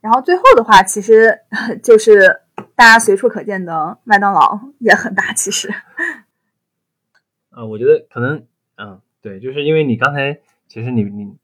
[0.00, 1.40] 然后最后的话，其实
[1.82, 2.42] 就是
[2.76, 5.32] 大家随处可见的麦当劳 也很大。
[5.32, 5.68] 其实，
[7.50, 10.38] 啊，我觉得可能，嗯，对，就是因为你刚才
[10.68, 11.36] 其实你你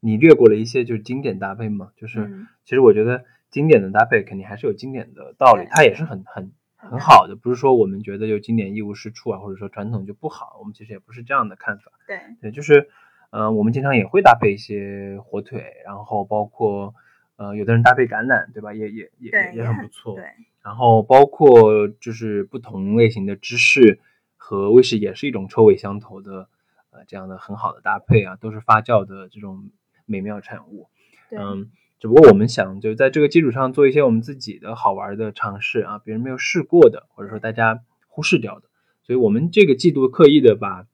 [0.00, 6.52] 你略过了一些就是经典搭配嘛，就是其实我觉得经典的搭配肯定还是有经典的道理，它也是很很
[6.90, 11.92] 很好的，不是说我们觉得就经典一无是处啊，或者说传统就不好，我们其实也不是这样的看法。
[12.06, 12.88] 对对，就是
[13.30, 16.94] 呃，我们经常也会搭配一些火腿，然后包括
[17.36, 18.74] 呃，有的人搭配橄榄，对吧？
[18.74, 20.16] 也也也，也很不错。
[20.16, 20.24] 对，
[20.62, 24.00] 然后包括就是不同类型的芝士
[24.36, 26.48] 和威士也是一种臭味相投的
[26.90, 29.70] 呃这样的很好的搭配啊，都是发酵的这种
[30.04, 30.88] 美妙产物。
[31.30, 31.70] 嗯，
[32.02, 38.62] 只不过我们想就在这个基础上做一些我们自己的好玩的尝试啊，别人没有试过的，或者说大家忽视掉的。
[39.04, 40.84] 所以我们这个季度刻意的把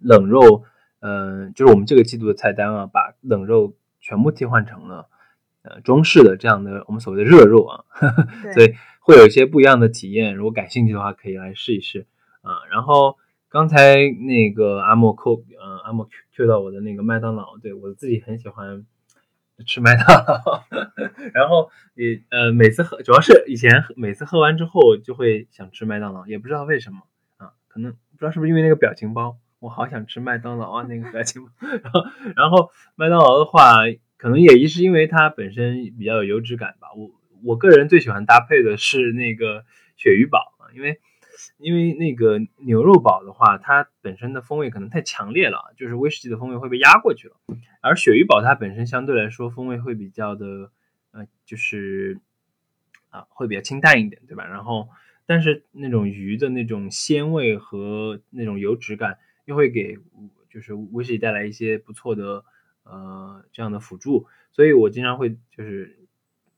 [0.00, 0.64] 冷肉，
[1.00, 5.10] 嗯、就是我们这个季度的菜单啊，把冷肉全部替换成了
[5.60, 7.84] 呃中式的这样的我们所谓的热肉啊，
[8.44, 10.34] 对所以会有一些不一样的体验。
[10.34, 12.06] 如果感兴趣的话，可以来试一试
[12.40, 12.64] 啊。
[12.70, 13.18] 然后
[13.50, 18.86] 刚才那个阿莫扣，呃，阿莫 Q Q 到我的那个麦当劳，对我自己很喜欢
[19.66, 20.64] 吃麦当劳，
[21.32, 27.02] 然后也呃每次喝，主要是以前每次喝完之后就会想吃麦当劳，也不知道为什么
[27.36, 31.50] 啊，可能不知道是不是因为那个表情包，我好想吃麦当劳啊那个表情包，
[31.82, 32.04] 然后
[32.36, 33.84] 然后麦当劳的话，
[34.16, 37.10] 可能也一是因为它本身比较有油脂感吧，我
[37.44, 39.64] 我个人最喜欢搭配的是那个
[39.96, 41.00] 鳕鱼堡啊，因为。
[41.58, 47.36] 因为那个牛肉堡的话，它本身的风味可能太强烈了，就是威士忌的风味会被压过去了。
[47.80, 50.70] 而鳕鱼堡它本身相对来说风味会比较的，
[51.12, 52.20] 呃，就是
[53.10, 54.46] 啊会比较清淡一点，对吧？
[54.46, 54.88] 然后，
[55.26, 59.98] 但是那种鱼的那种鲜味和那种油脂感，又会给
[60.50, 62.44] 就是威士忌带来一些不错的
[62.84, 64.26] 呃这样的辅助。
[64.52, 65.98] 所以我经常会就是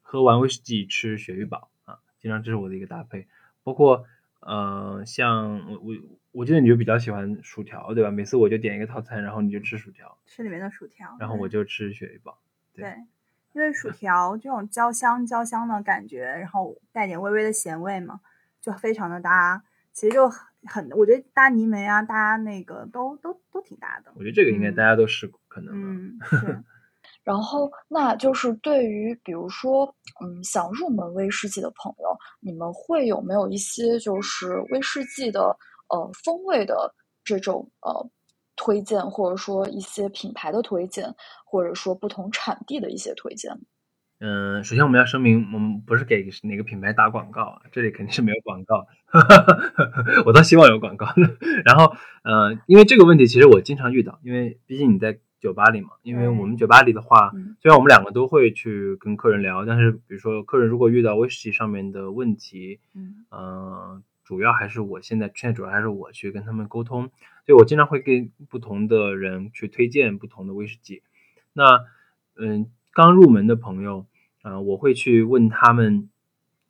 [0.02, 3.26] 喝完威士忌吃鳕鱼堡啊，经常这是我的一个搭配，
[3.62, 4.06] 包括。
[4.46, 5.94] 呃，像我我
[6.30, 8.10] 我记得你就比较喜欢薯条，对吧？
[8.12, 12.38] 每次我就点一个套餐，然后你就吃薯条，吃里面的薯条，然后我就吃鳕鱼堡。
[12.72, 12.94] 对，
[13.52, 18.20] 因为薯条这种焦香焦香的感觉，然后带点微微的咸味嘛，
[18.60, 19.64] 就非常的搭。
[19.92, 24.12] 其实就很，我觉得搭泥煤啊，搭那个都都都挺搭的。
[24.14, 25.74] 我觉得这个应该大家都试过，可能。
[25.74, 26.62] 嗯， 是。
[27.26, 29.84] 然后，那就是对于比如说，
[30.22, 35.40] 嗯，想入门威士忌的朋友，你们会有没有一些就是威士忌的
[35.88, 38.08] 呃风味的这种呃
[38.54, 41.12] 推荐，或者说一些品牌的推荐，
[41.44, 43.50] 或者说不同产地的一些推荐？
[44.20, 51.08] 嗯，首先我们要声明，我们不是给哪个品牌打广告啊，这里肯定是没有广告，哈哈哈我倒希望有广告。
[51.66, 55.18] 然后，呃，因为这个问题其实我经常遇到，因为毕竟你在。
[55.40, 67.10] 酒吧里嘛，因为我们酒吧里的话，虽然我们两个都会去跟客人聊，但是比如说客人如果遇到威士忌上面的问题，嗯，呃，主要还是我现在现在主要还是我去跟他们沟通，
[67.44, 71.02] 所以我经常会跟不同的人去推荐不同的威士忌。
[71.52, 71.84] 那
[72.36, 74.06] 嗯，刚入门的朋友，
[74.42, 76.08] 啊，我会去问他们，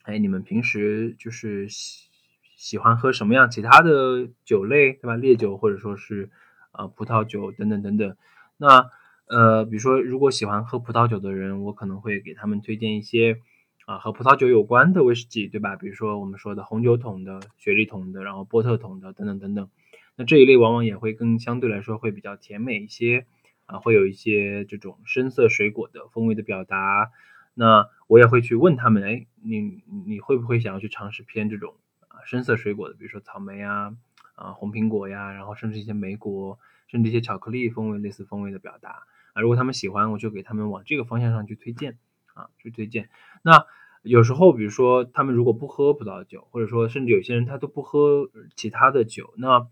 [0.02, 2.10] 哎，你们平时就是喜
[2.56, 5.14] 喜欢喝什么样其他的酒类，对吧？
[5.16, 6.30] 烈酒或者说是
[6.72, 8.16] 呃葡萄酒等等等等。
[8.56, 8.90] 那
[9.28, 13.40] 呃，比如说，如果喜欢喝葡萄酒的人，我可能会给他们推荐一些
[13.84, 15.74] 啊和葡萄酒有关的威士忌，对吧？
[15.74, 19.68] 比如说我们说的红酒桶的、雪莉桶的，然后波特桶的等等等等。
[20.14, 23.26] 那这一类往往也会更相对来说会比较甜美一些
[23.66, 27.10] 啊，会有一些这种深色水果的风味的表达。
[27.52, 31.74] 那我也会去问他们，哎，你你会不会想要去尝试偏这种
[32.06, 33.92] 啊深色水果的，比如说草莓呀、
[34.36, 36.58] 啊红苹果呀，然后甚至一些莓果。
[36.86, 41.98] 甚至一些巧克力风味类似风味的表达啊，如果他们喜欢，我就给他们往这个方向上去推荐
[42.34, 43.10] 啊，去推荐。
[43.42, 43.66] 那
[44.02, 49.66] 有时候，比如说他们如果不喝葡萄酒，或者说甚至有些人他都不喝其他的酒，那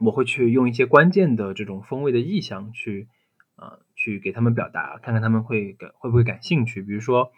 [0.00, 3.08] 我会去用一些关键的这种风味的意象去
[3.54, 6.82] 啊，去给他们表达，看看他们会感会不会感兴趣。
[6.82, 7.32] 比如说，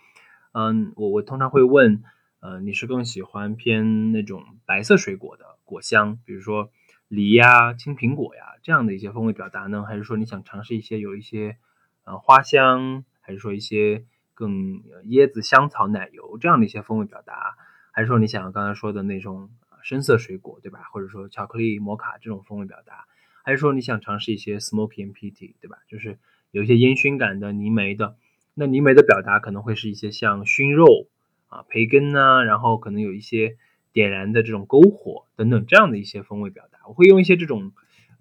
[0.53, 2.03] 嗯，我我通常会问，
[2.41, 6.71] 呃，你是更喜欢偏那种白色水果的果香，比如说。
[7.09, 9.85] 梨呀、青苹果呀，这样的一些风味表达呢？
[9.85, 11.57] 还是说你想尝试一些有一些
[12.05, 17.55] 呃花香，还是说一些更椰子、香草、奶油这样的一些风味表达？
[17.93, 19.51] 还是说你想刚才说的那种
[19.83, 20.81] 深色水果，对吧？
[20.93, 23.07] 或者说巧克力、摩卡这种风味表达？
[23.45, 25.79] 还是说你想尝试一些 smoky and peaty，对吧？
[25.87, 26.19] 就是
[26.51, 28.17] 有一些烟熏感的泥煤的。
[28.55, 31.07] 那泥煤的表达可能会是一些像熏肉
[31.47, 33.57] 啊、培根呐，然后可能有一些。
[33.93, 37.73] 点燃的这种篝火等等这样的一些风味表达，我会用一些这种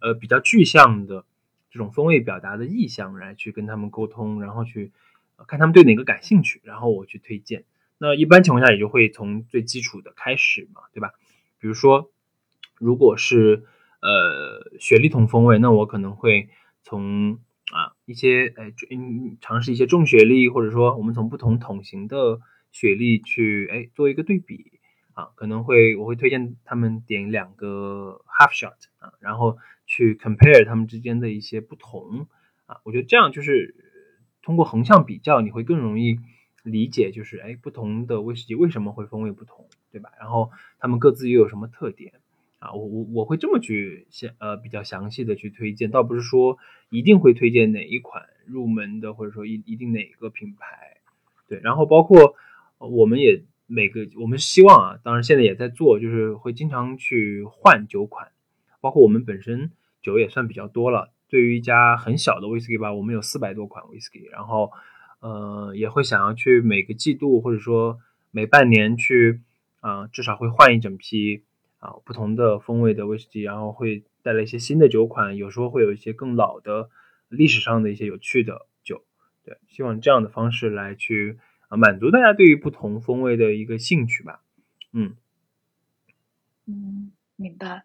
[0.01, 1.26] 呃比较具象的
[1.70, 4.91] 这种风味表达的意象来去跟他们沟通，然后去
[5.47, 7.66] 看他们对哪个感兴趣，然后我去推荐。
[7.97, 11.11] 那一般情况下也就会从最基础的开始嘛，对吧？
[11.59, 12.11] 比如说，
[12.78, 13.63] 如果是
[14.01, 16.49] 呃雪莉桶风味，那我可能会
[16.84, 17.39] 从
[17.72, 22.39] 啊一些哎嗯尝试一些重雪莉，或者说我们从不同桶型的
[22.72, 24.74] 雪莉去哎做一个对比。
[25.16, 29.57] 啊，可能会我会推荐他们点两个 half shot 啊，然后
[29.88, 32.28] 去 compare 他们之间的一些不同
[32.68, 33.76] 啊，我觉得这样就是
[34.43, 36.20] 通过横向比较，你会更容易
[36.63, 40.11] 理解，就是哎，不同的威士忌为什么会风味不同，对吧？
[40.20, 42.13] 然后他们各自又有什么特点？
[42.59, 46.57] 啊，我我我会这么去详呃比较详细的去推荐，倒不是说
[46.89, 50.97] 一定会推荐哪一款入门的，或者说一一定哪个品牌，
[51.47, 52.36] 对，然后包括
[52.80, 58.32] 我们也每个我们希望啊，当然现在也在做，就是会经常去换酒款，
[58.82, 64.72] 包括我们本身酒也算比较多了，对于一家很小的威士忌吧，我们有四百多款威士忌，然后
[65.20, 67.99] 呃也会想要去每个季度或者说
[68.32, 69.41] 每半年去
[69.82, 71.43] 啊至少会换一整批。
[71.80, 76.89] 啊，不同的风味的威士忌，然后会带来一些新的酒款，有时候会有一些更老的
[77.30, 79.03] 历史上的一些有趣的酒，
[79.43, 81.38] 对，希望这样的方式来去
[81.70, 84.41] 啊满足大家对于不同风味的一个兴趣吧。
[84.93, 85.16] 嗯
[86.66, 87.84] 嗯，明白。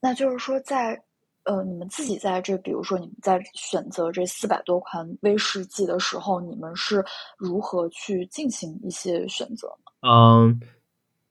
[0.00, 1.02] 那就是说，在
[1.44, 7.04] 呃你们自己在这，比如说你们在选择这四百多款威士忌的时候，你们是
[7.38, 10.08] 如何去进行一些选择呢？
[10.08, 10.60] 嗯。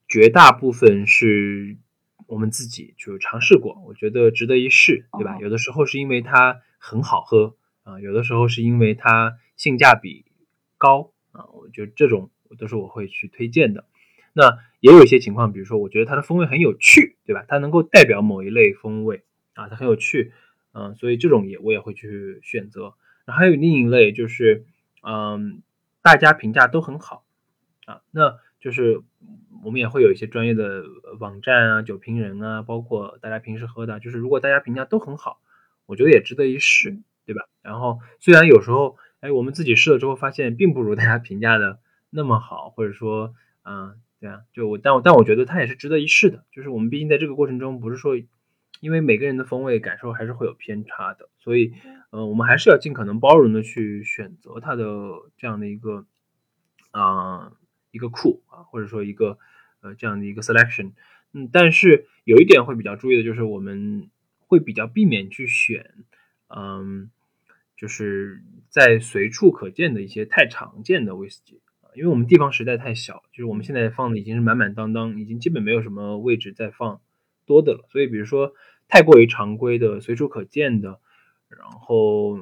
[0.08, 1.78] 绝大部分是
[2.26, 5.38] 我们自己就尝试过，我觉得值得一试，对吧？
[5.40, 10.26] 有的时候是因为它很好喝啊，有的时候是因为它性价比
[10.76, 13.84] 高啊，我觉得这种都是我会去推荐的。
[14.32, 17.44] 那也有一些情况，比如说我觉得它的风味很有趣，对吧？
[17.48, 19.24] 它能够代表某一类风味
[19.54, 20.32] 啊，它很有趣，
[20.72, 22.94] 嗯，所以这种也我也会去选择。
[23.24, 24.64] 然后还有另一类就是，
[25.02, 25.62] 嗯，
[26.02, 27.24] 大家评价都很好
[27.86, 29.02] 啊，那就是。
[29.64, 30.82] 我们也会有一些专业的
[31.20, 35.40] 网站啊、酒评人啊，包括大家平时喝的，就是如果大家评价都很好，
[35.86, 37.42] 我觉得也值得一试，对吧？
[37.62, 41.78] 然后虽然有时候，哎，我们自己试了之后发现并不如大家评价的
[42.10, 46.44] 那么好，或者说，嗯，对啊，就我，但我但我觉得它也是值得一试的。
[46.52, 48.16] 就是我们毕竟在这个过程中，不是说
[48.80, 51.72] 因为每个人的风味感受还是会有偏差的，所以，
[52.10, 54.84] 嗯，我们还是要尽可能包容的去选择它的
[55.38, 56.04] 这样的一个，
[56.90, 57.52] 啊，
[57.90, 59.38] 一个库啊，或者说一个。
[59.84, 60.92] 呃，这样的一个 selection，
[61.32, 64.08] 嗯，但是有一点会比较注意的就是，我们
[64.38, 65.92] 会比较避免去选，
[66.46, 67.10] 嗯，
[67.82, 77.00] 就是在随处可见的一些太常见的威士忌啊，因为我们地方实在太小，就是我们现在放的已经是满满当当，已经基本没有什么位置再放
[77.44, 78.54] 多的了，所以比如说
[78.86, 81.00] 太过于常规的、随处可见的，
[81.48, 82.38] 然后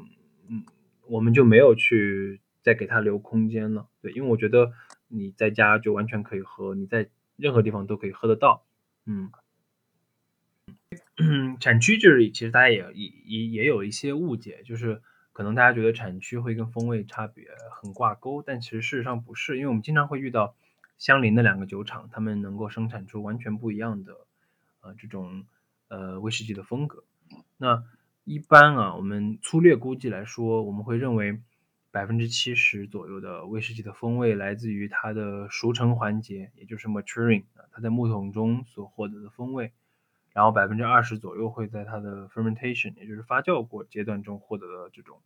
[0.50, 0.66] 嗯，
[1.08, 4.72] 我们就没有去再给它留空间了，对，因为我觉得
[5.08, 8.66] 你在家就完全可以喝，你在任何地方都可以喝得到，
[9.06, 9.30] 嗯。
[11.22, 15.02] 嗯，产区就是其实大家也也也也有一些误解，就是
[15.32, 20.54] 可能大家觉得产区会跟风味差别很挂钩，但其实事实上不是，因为我们经常会遇到
[20.98, 24.26] 相邻的两个酒厂，他们能够生产出完全不一样的
[24.80, 25.44] 呃这种
[25.88, 27.04] 呃威士忌的风格。
[27.56, 27.84] 那
[28.24, 31.40] 一般啊，我们粗略估计来说，我们会认为。
[31.92, 39.72] 百分之七十左右的威士忌的风味来自于它的熟成环节，也就是 maturing 啊，它在木桶中所获得的风味。
[40.32, 45.20] 然后百分之二十左右会在它的 fermentation，也就是发酵过阶段中获得的这种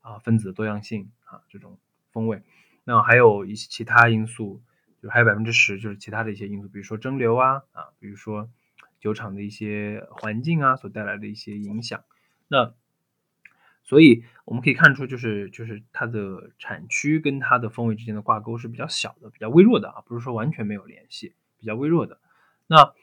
[0.00, 1.78] 啊分子多样性啊这种
[2.12, 2.42] 风味。
[2.84, 4.62] 那还有一些其他因素，
[5.02, 8.50] 就还有百分之十就是其他的一些因素，比如说蒸馏啊啊，比如说
[9.00, 12.04] 酒厂的一些环境啊所带来的一些影响。
[12.48, 12.74] 那
[13.82, 22.18] 所以我们可以看出，就是就是它的产区跟它的风味之间的挂钩是比较小的，比较微弱的啊，不是说完全没有联系，比较微弱的。
[22.66, 22.94] 那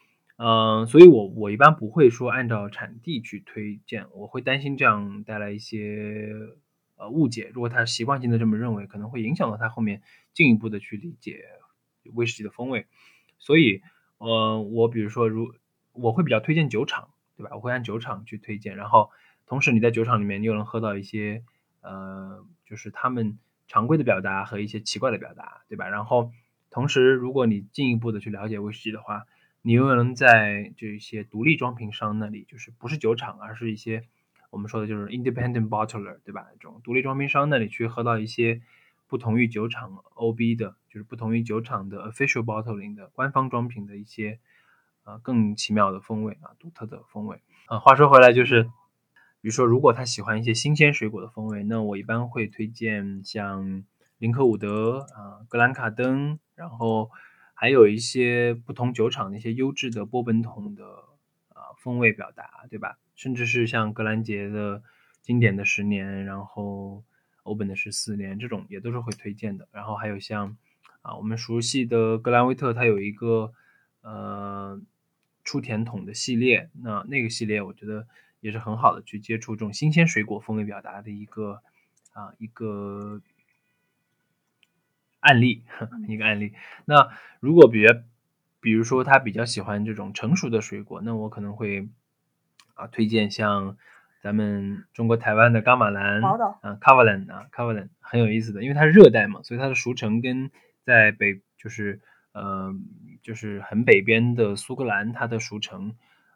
[0.44, 6.34] 嗯，所以我我一般不会说按照产地去推荐，我会担心这样带来一些
[6.96, 7.52] 呃误解。
[7.54, 10.02] 如果他习惯性的这么认为，可能会影响到他后面
[10.34, 11.46] 进一步的去理解
[12.14, 12.88] 威士忌的风味。
[13.38, 13.84] 所以
[14.18, 15.54] 呃，我比如说如
[15.94, 17.52] 我会比较推荐酒厂，对吧？
[17.54, 19.12] 我会按酒厂去推荐，然后。
[19.48, 21.44] 同时，你在酒厂里面，你又能喝到一些，
[21.82, 23.38] 呃，就是他们
[23.68, 25.90] 常规的表达和一些奇怪的表达，对吧？
[25.90, 26.32] 然后，
[26.70, 29.26] 同时，如果你进一步的去了解威士忌的话，
[29.62, 34.04] 你又能在这些独立装瓶商那里，就是不是酒厂，而是一些
[34.50, 36.48] 我们说的就是 independent bottler，对吧？
[36.60, 38.62] 这种独立装瓶商那里去喝到一些
[39.08, 44.40] 不同于酒厂 OB 的，就是不同于酒厂的 official bottling 的官方装瓶的一些，
[45.04, 47.80] 啊，更奇妙的风味啊，独特的风味啊。
[47.80, 48.70] 话说回来，就是。
[49.44, 53.84] 比如说，如果他喜欢一些新鲜水果的风味，那我一般会推荐像
[54.20, 57.10] 林克伍德啊、格兰卡登，然后
[57.62, 60.84] 还有一些不同酒厂的一些优质的波本桶的
[61.50, 62.98] 啊风味表达，对吧？
[63.14, 64.82] 甚至是像格兰杰的
[65.22, 67.04] 经典的十年，然后
[67.44, 69.68] 欧本的十四年，这种也都是会推荐的。
[69.72, 70.58] 然后还有像
[71.04, 73.54] 啊我们熟悉的格兰威特，它有一个
[74.02, 74.82] 呃
[75.44, 78.08] 出甜筒的系列，那那个系列我觉得
[78.40, 81.62] 也是很好的去接触这种新鲜水果风味表达的一个
[82.14, 83.22] 啊一个
[85.22, 85.64] 案例，
[86.08, 86.54] 一个案例。
[86.86, 87.10] 那
[87.40, 87.86] 如果比
[88.60, 91.88] 比如说他比较喜欢这种成熟的水果，那我可能会
[92.76, 93.78] 啊推荐像。
[94.24, 96.22] 咱们中国台湾的伽马兰
[96.62, 100.52] 啊，卡瓦兰啊，卡瓦兰很有意思的，因为它是热带嘛，所以它的熟成跟
[100.84, 102.02] 在北就是
[102.32, 102.72] 呃
[103.24, 105.96] 就是很北边的苏格兰，它的熟成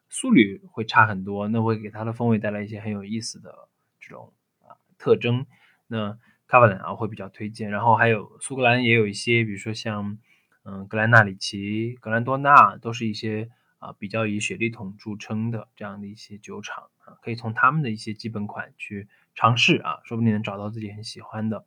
[0.10, 3.54] 速率会差很多，那会给它的风味带来一些很有意思的
[4.00, 4.34] 这种
[4.64, 5.46] 啊特征。
[5.86, 6.18] 那
[6.48, 10.18] 卡瓦兰啊会比较推荐，然后还有苏格兰也有一些，比如说像
[10.64, 13.50] 嗯格兰纳里奇、格兰多纳，都是一些。
[13.78, 21.66] 啊，比较以雪莉桶著称的这样的一些酒厂啊，可以从他们的一些基本款去尝试啊，说不定能找到自己很喜欢的。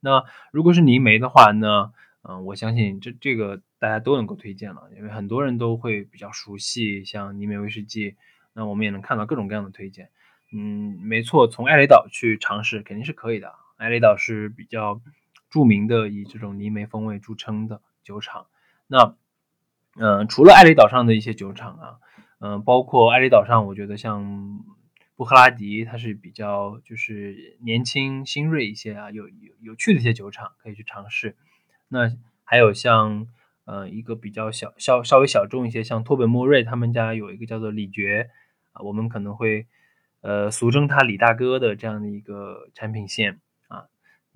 [0.00, 1.92] 那如果是泥煤的话呢，
[2.22, 8.16] 嗯，我相信这这个大家都能够推荐了，因为很多人都会比较熟悉像泥煤威士忌。
[8.52, 10.10] 那我们也能看到各种各样的推荐。
[10.52, 13.54] 嗯，没错，从艾雷岛去尝试肯定是可以的。
[13.76, 15.00] 艾雷岛是比较
[15.50, 18.46] 著名的以这种泥煤风味著称的酒厂。
[18.86, 19.16] 那
[19.96, 21.98] 嗯，除了艾雷岛上的一些酒厂啊，
[22.40, 24.60] 嗯，包括艾雷岛上，我觉得像
[25.14, 31.36] 布赫拉迪，它是比较就是年轻新锐一些啊，有有有趣的一些酒厂可以去尝试。
[31.86, 32.10] 那
[32.42, 33.28] 还有像
[33.64, 38.30] 呃一个比较小稍稍微小众一些，像托本莫瑞他们家有一个叫做李爵
[38.72, 39.68] 啊，我们可能会
[40.22, 43.40] 呃俗称他李大哥的这样的一个产品线，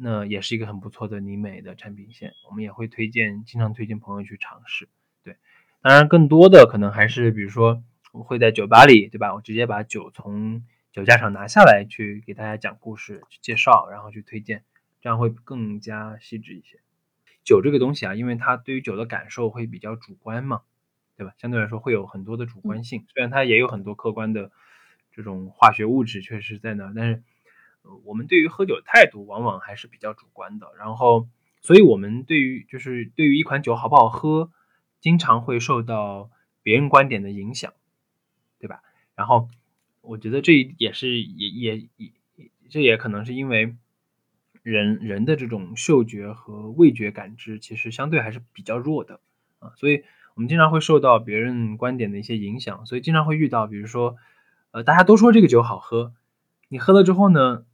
[0.00, 4.88] 那也是一个很不错的尼美的产品线，我们也会推荐，经常推荐朋友去尝试。
[5.24, 5.36] 对
[5.82, 7.82] 当然，更多的可能还是，比如说，
[8.12, 9.34] 我会在酒吧里，对吧？
[9.34, 14.62] 我直接把酒从酒架上拿下来，去给大家讲故事、去介绍，然后去推荐，
[15.00, 16.78] 这样会更加细致一些。
[17.42, 20.62] 酒这个东西啊，因为它对于酒的感受会比较主观嘛，
[21.16, 21.34] 对吧？
[21.38, 24.52] 相对来说会有很多的主观性，虽然它也有很多客观的
[25.12, 27.22] 这种化学物质确实在那，但是
[28.04, 30.68] 我们对于喝酒的态度往往还是比较主观的。
[30.78, 31.28] 然后，
[31.60, 34.50] 所以我们对于就是对于一款酒好不好喝。
[35.00, 36.28] 经常会受到
[36.60, 37.72] 别人观点的影响，
[38.58, 38.82] 对吧？
[39.14, 39.48] 然后
[40.00, 42.12] 我觉得这也是也也也
[42.68, 43.76] 这也可能是因为
[44.64, 49.20] 人人的这种嗅觉和味觉感知其实相对还是比较弱的
[49.60, 50.02] 啊，所以
[50.34, 54.16] 我们经常会受到别人观点的一些影响，所以经常会遇到，比如说
[54.72, 56.12] 呃大家都说这个酒好喝，
[56.66, 57.64] 你喝了之后呢，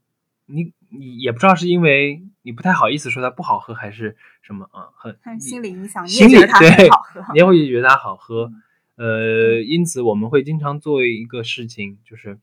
[0.46, 2.22] 你你也不知道是因为。
[2.46, 4.92] 你不太好意思说它不好喝还是什么啊？
[4.98, 6.90] 很心理影响，心理对，
[7.32, 8.52] 你也会觉得它好喝。
[8.96, 12.38] 呃，因此我们会经常做一个事情，就是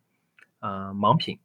[0.58, 1.38] 啊盲品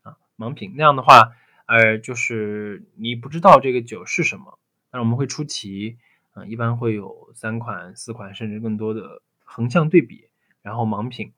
[0.00, 0.72] 啊盲品。
[0.78, 1.32] 那样的话，
[1.66, 4.58] 呃，就是你不知道这个酒是什么，
[4.90, 5.98] 但是我们会出题
[6.32, 10.24] 啊，一般会有三款、四款甚至更多的横向对比，
[10.62, 11.34] 然后盲品。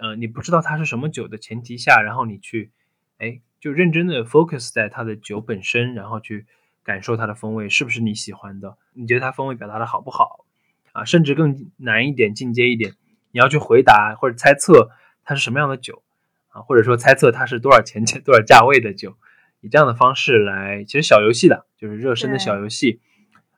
[0.00, 2.70] 呃，你不知道它是什么酒的前提下，然后你去
[3.18, 3.42] 哎。
[3.60, 6.46] 就认真的 focus 在它的酒本身，然后去
[6.84, 8.78] 感受它的风味是不是你喜欢的？
[8.94, 10.44] 你觉得它风味表达的好不好？
[10.92, 12.92] 啊，甚至更难一点、进阶一点，
[13.32, 14.90] 你要去回答或者猜测
[15.24, 16.02] 它是什么样的酒
[16.48, 19.16] 啊，或者说猜测它是多少钱、多少价位的酒，
[19.60, 23.00] 以这样的方式来，其实小游戏的，就是热身的小游戏，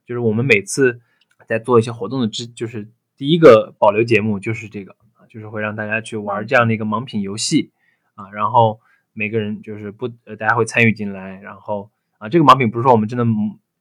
[0.06, 1.00] 就是我们每次
[1.46, 7.70] 在做一些活动的之，就是第一个保留节目就是这个啊，就是会让大家去玩这样的一个盲品游戏
[8.14, 8.80] 啊，然后。
[9.20, 13.26] 每个人就是不呃，大家会参与进来，然后啊，这个盲品不是说我们真的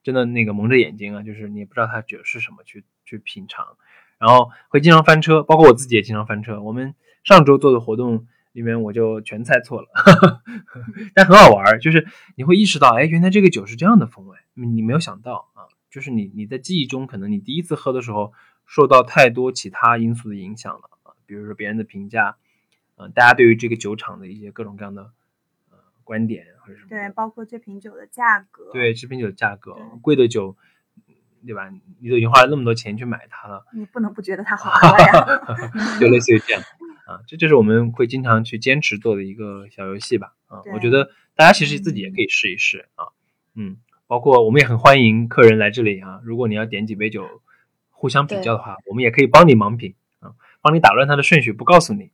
[0.03, 3.65] 真的那个蒙着眼睛啊，就是你也不知道它酒是什么去去品尝，
[4.17, 6.61] 然后会经常翻车，包括我自己也经常翻车。
[6.61, 9.87] 我们上周做的活动里面我就全猜错了，
[11.15, 18.33] 但很好玩，就是你会意识到，哎，原来这个酒是这样的风味，你没有想到啊，就是你你在记忆中可能你第一次喝的时候
[18.65, 22.35] 受到太多其他因素的影响了啊，比如说别人的评价，
[22.97, 25.13] 嗯，大家对于这个酒厂的一些各种各样的。
[26.09, 26.89] 观点或者什么？
[26.89, 28.71] 对，包括这瓶酒的价格。
[28.73, 30.57] 对，这瓶酒的价格，贵的酒，
[31.45, 31.69] 对吧？
[31.99, 35.99] 你都已经花了那么多钱去买它了，你不能不觉得它好喝呀。
[35.99, 36.63] 就类似于这样
[37.05, 40.33] 啊，这就是我们会经常去坚持做的一个小游戏吧。
[40.47, 43.13] 啊，我觉得大家其实自己也可以试一试啊。
[43.53, 46.21] 嗯，包括我们也很欢迎客人来这里啊。
[46.23, 47.23] 如果你要点几杯酒，
[47.91, 52.09] 互相比较的话，我们也可以帮你盲品啊，帮你打乱它的顺序，不告诉你。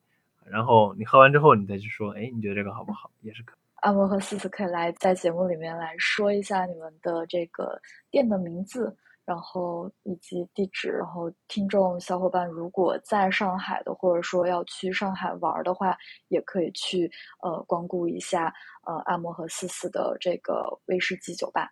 [0.50, 3.10] 然后你喝完之后，你再去说，哎，你觉得这个好不好？
[3.22, 3.56] 也是可。
[3.86, 7.80] 阿莫和思思可以来在节目里面来说一下你们的这个
[8.10, 10.90] 店的名字，然后以及地址。
[10.90, 15.96] 然后听众小伙伴如果在上海的，或者说要去上海玩的话，
[16.30, 17.12] 也可以去
[17.44, 18.52] 呃光顾一下
[18.88, 21.70] 呃阿莫和思思的这个威士忌酒吧。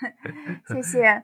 [0.72, 1.22] 谢谢。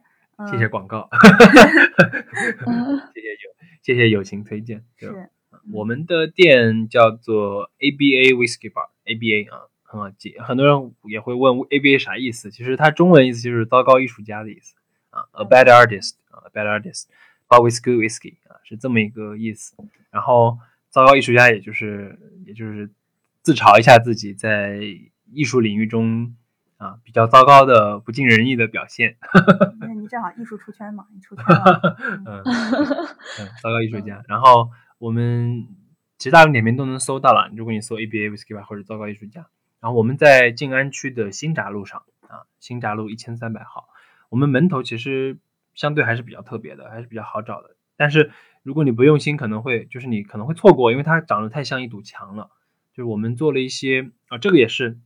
[0.51, 1.09] 谢谢广告，
[2.69, 3.51] 嗯谢谢友
[3.83, 4.85] 谢谢友情推荐。
[4.99, 5.31] 是
[5.73, 10.37] 我们的店叫做 ABA Whisky Bar，ABA 啊，很好记。
[10.41, 14.75] 很多人也会问 ABA 啥意思，其实它中文意思就是糟糕艺术家的意思
[15.11, 17.05] 啊，a bad artist 啊，a bad artist
[17.49, 19.77] always good whiskey 啊，是这么一个意思。
[20.11, 20.59] 然后
[20.91, 22.91] 糟糕艺术家也就是也就是
[23.43, 24.81] 自嘲一下自己在
[25.33, 26.35] 艺术领域中
[26.79, 29.17] 啊比较糟糕的不尽人意的表现。
[29.81, 31.97] 那你正好艺术出圈嘛，你出圈了。
[32.27, 34.23] 嗯嗯，嗯，糟糕艺术家。
[34.27, 35.67] 然后我们
[36.19, 39.47] 其实大众点评都能搜到了，如果你搜 ABA Whisky Bar 或者糟糕艺术家。
[39.87, 43.89] 然后我们在静安区的新闸路上啊，新闸路一千三百号。
[44.31, 45.39] 我们门头其实
[45.77, 47.77] 相对还是比较特别的，还是比较好找的。
[47.97, 48.33] 但是
[48.65, 52.51] 如果你不用心，可能会就是你可能会错过，因为它长得太像一堵墙了。
[52.95, 54.99] 就是我们做了一些啊，这个也是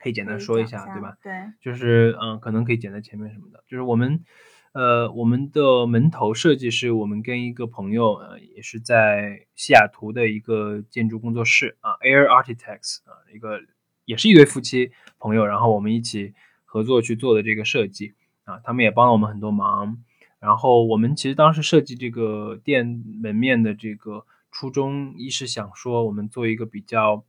[0.00, 1.16] 可以简单说一下，对吧？？
[1.22, 3.62] 对，就是嗯，可能可以剪在前面什么的。
[3.68, 4.24] 就是我们
[4.72, 13.60] 呃，我们的门头设计是我们跟一个朋友呃，也是在西雅图的一个建筑工作室啊，Air Architects 啊，一个
[14.08, 16.32] 也是一对夫妻朋友，然后我们一起
[16.64, 20.02] 合作去做的这个设计啊，他们也帮了我们很多忙。
[20.40, 27.22] 然后我们其实当时设计这个店门面的这个初衷，一是想说我们做一个比较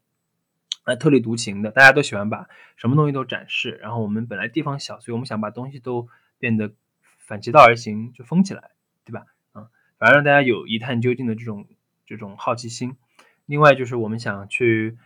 [0.86, 6.08] 呃特立独行的，大家都喜欢把什么东西都展示，然后我们本来地方小，所以我们想把东西都
[6.38, 6.72] 变得
[7.18, 8.72] 反其道而行，就封起来，
[9.04, 9.26] 对吧？
[9.54, 9.68] 嗯，
[9.98, 11.68] 反而让大家有一探究竟的这种
[12.06, 12.96] 这种好奇心。
[13.48, 14.98] 另外就是我们想去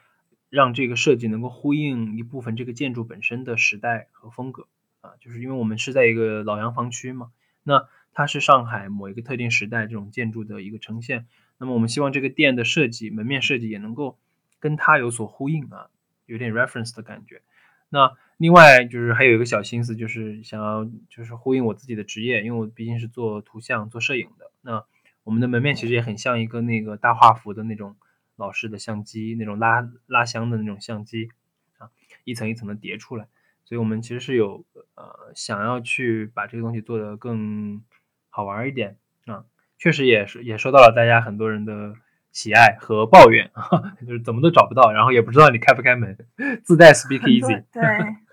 [0.54, 4.68] 让这个设计能够呼应一部分这个建筑本身的时代和风格
[5.02, 7.32] 啊，就是因为我们是在一个老洋房区嘛，
[7.64, 11.26] 那它是上海某一个特定时代这种建筑的一个呈现。
[11.58, 14.20] 那么我们希望这个店的设计、门面设计也能够
[14.60, 15.88] 跟它有所呼应啊，
[16.28, 17.42] 有点 reference 的感觉。
[17.90, 24.52] 那另外就是还有一个小心思，就是想要就是呼应我自己的职业，因为我毕竟是做图像、做摄影的。
[24.62, 24.86] 那
[25.24, 27.96] 我们的门面其实也很像一个那个大画幅的那种
[28.36, 31.30] 老式的相机，那种拉拉箱的那种相机
[31.78, 31.90] 啊，
[32.24, 33.28] 一层一层的叠出来。
[33.66, 34.66] 所以我们其实是有
[34.96, 37.82] 呃想要去把这个东西做得更
[38.30, 39.46] 好玩一点啊，
[39.78, 41.94] 确实也是也收到了大家很多人的
[42.32, 43.52] 喜爱和抱怨，
[44.06, 46.18] 就是怎么都找不到，然后也不知道你开不开门，
[46.64, 47.82] 自带 Speak Easy，对，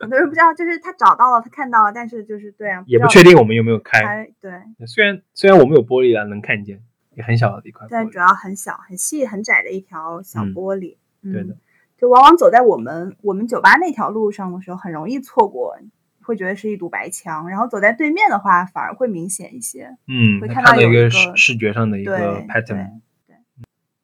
[0.01, 4.01] 很多人不知道，就是他找到了，他看到了，但是就是对啊，也不确定我们有没有开。
[4.01, 4.51] 开，对，
[4.87, 6.83] 虽然虽然我们有玻璃啊，能看见，
[7.21, 7.93] 也很小的一块玻璃。
[7.93, 10.97] 但主要很小、很细、很窄的一条小嗯玻璃。
[11.23, 11.57] 嗯，对的，
[11.99, 15.79] 就往往走在我们我们酒吧那条路上的时候，很容易错过，
[16.23, 17.49] 会觉得是一堵白墙。
[17.51, 19.97] 然后走在对面的话，反而会明显一些。
[20.09, 23.01] 嗯，会看到有一个视视觉上的一个对 pattern。
[23.27, 23.37] 对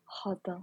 [0.04, 0.62] 好的，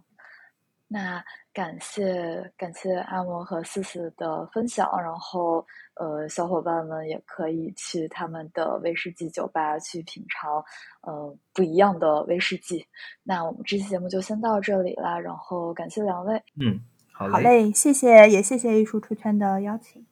[0.87, 1.23] 那
[1.53, 10.63] 感谢感谢阿摩和思思的分享，然后呃，小伙伴们也可以去他们的威士忌酒吧去品尝
[11.01, 12.83] 呃不一样的威士忌。
[13.21, 16.81] 那我们这期节目就先到这里啦，然后感谢两位，嗯，
[17.11, 20.03] 好好嘞，谢谢，也谢谢艺术出圈的邀请，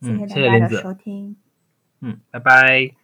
[0.00, 1.36] 谢谢大家的收听。
[2.00, 2.96] 嗯，拜拜。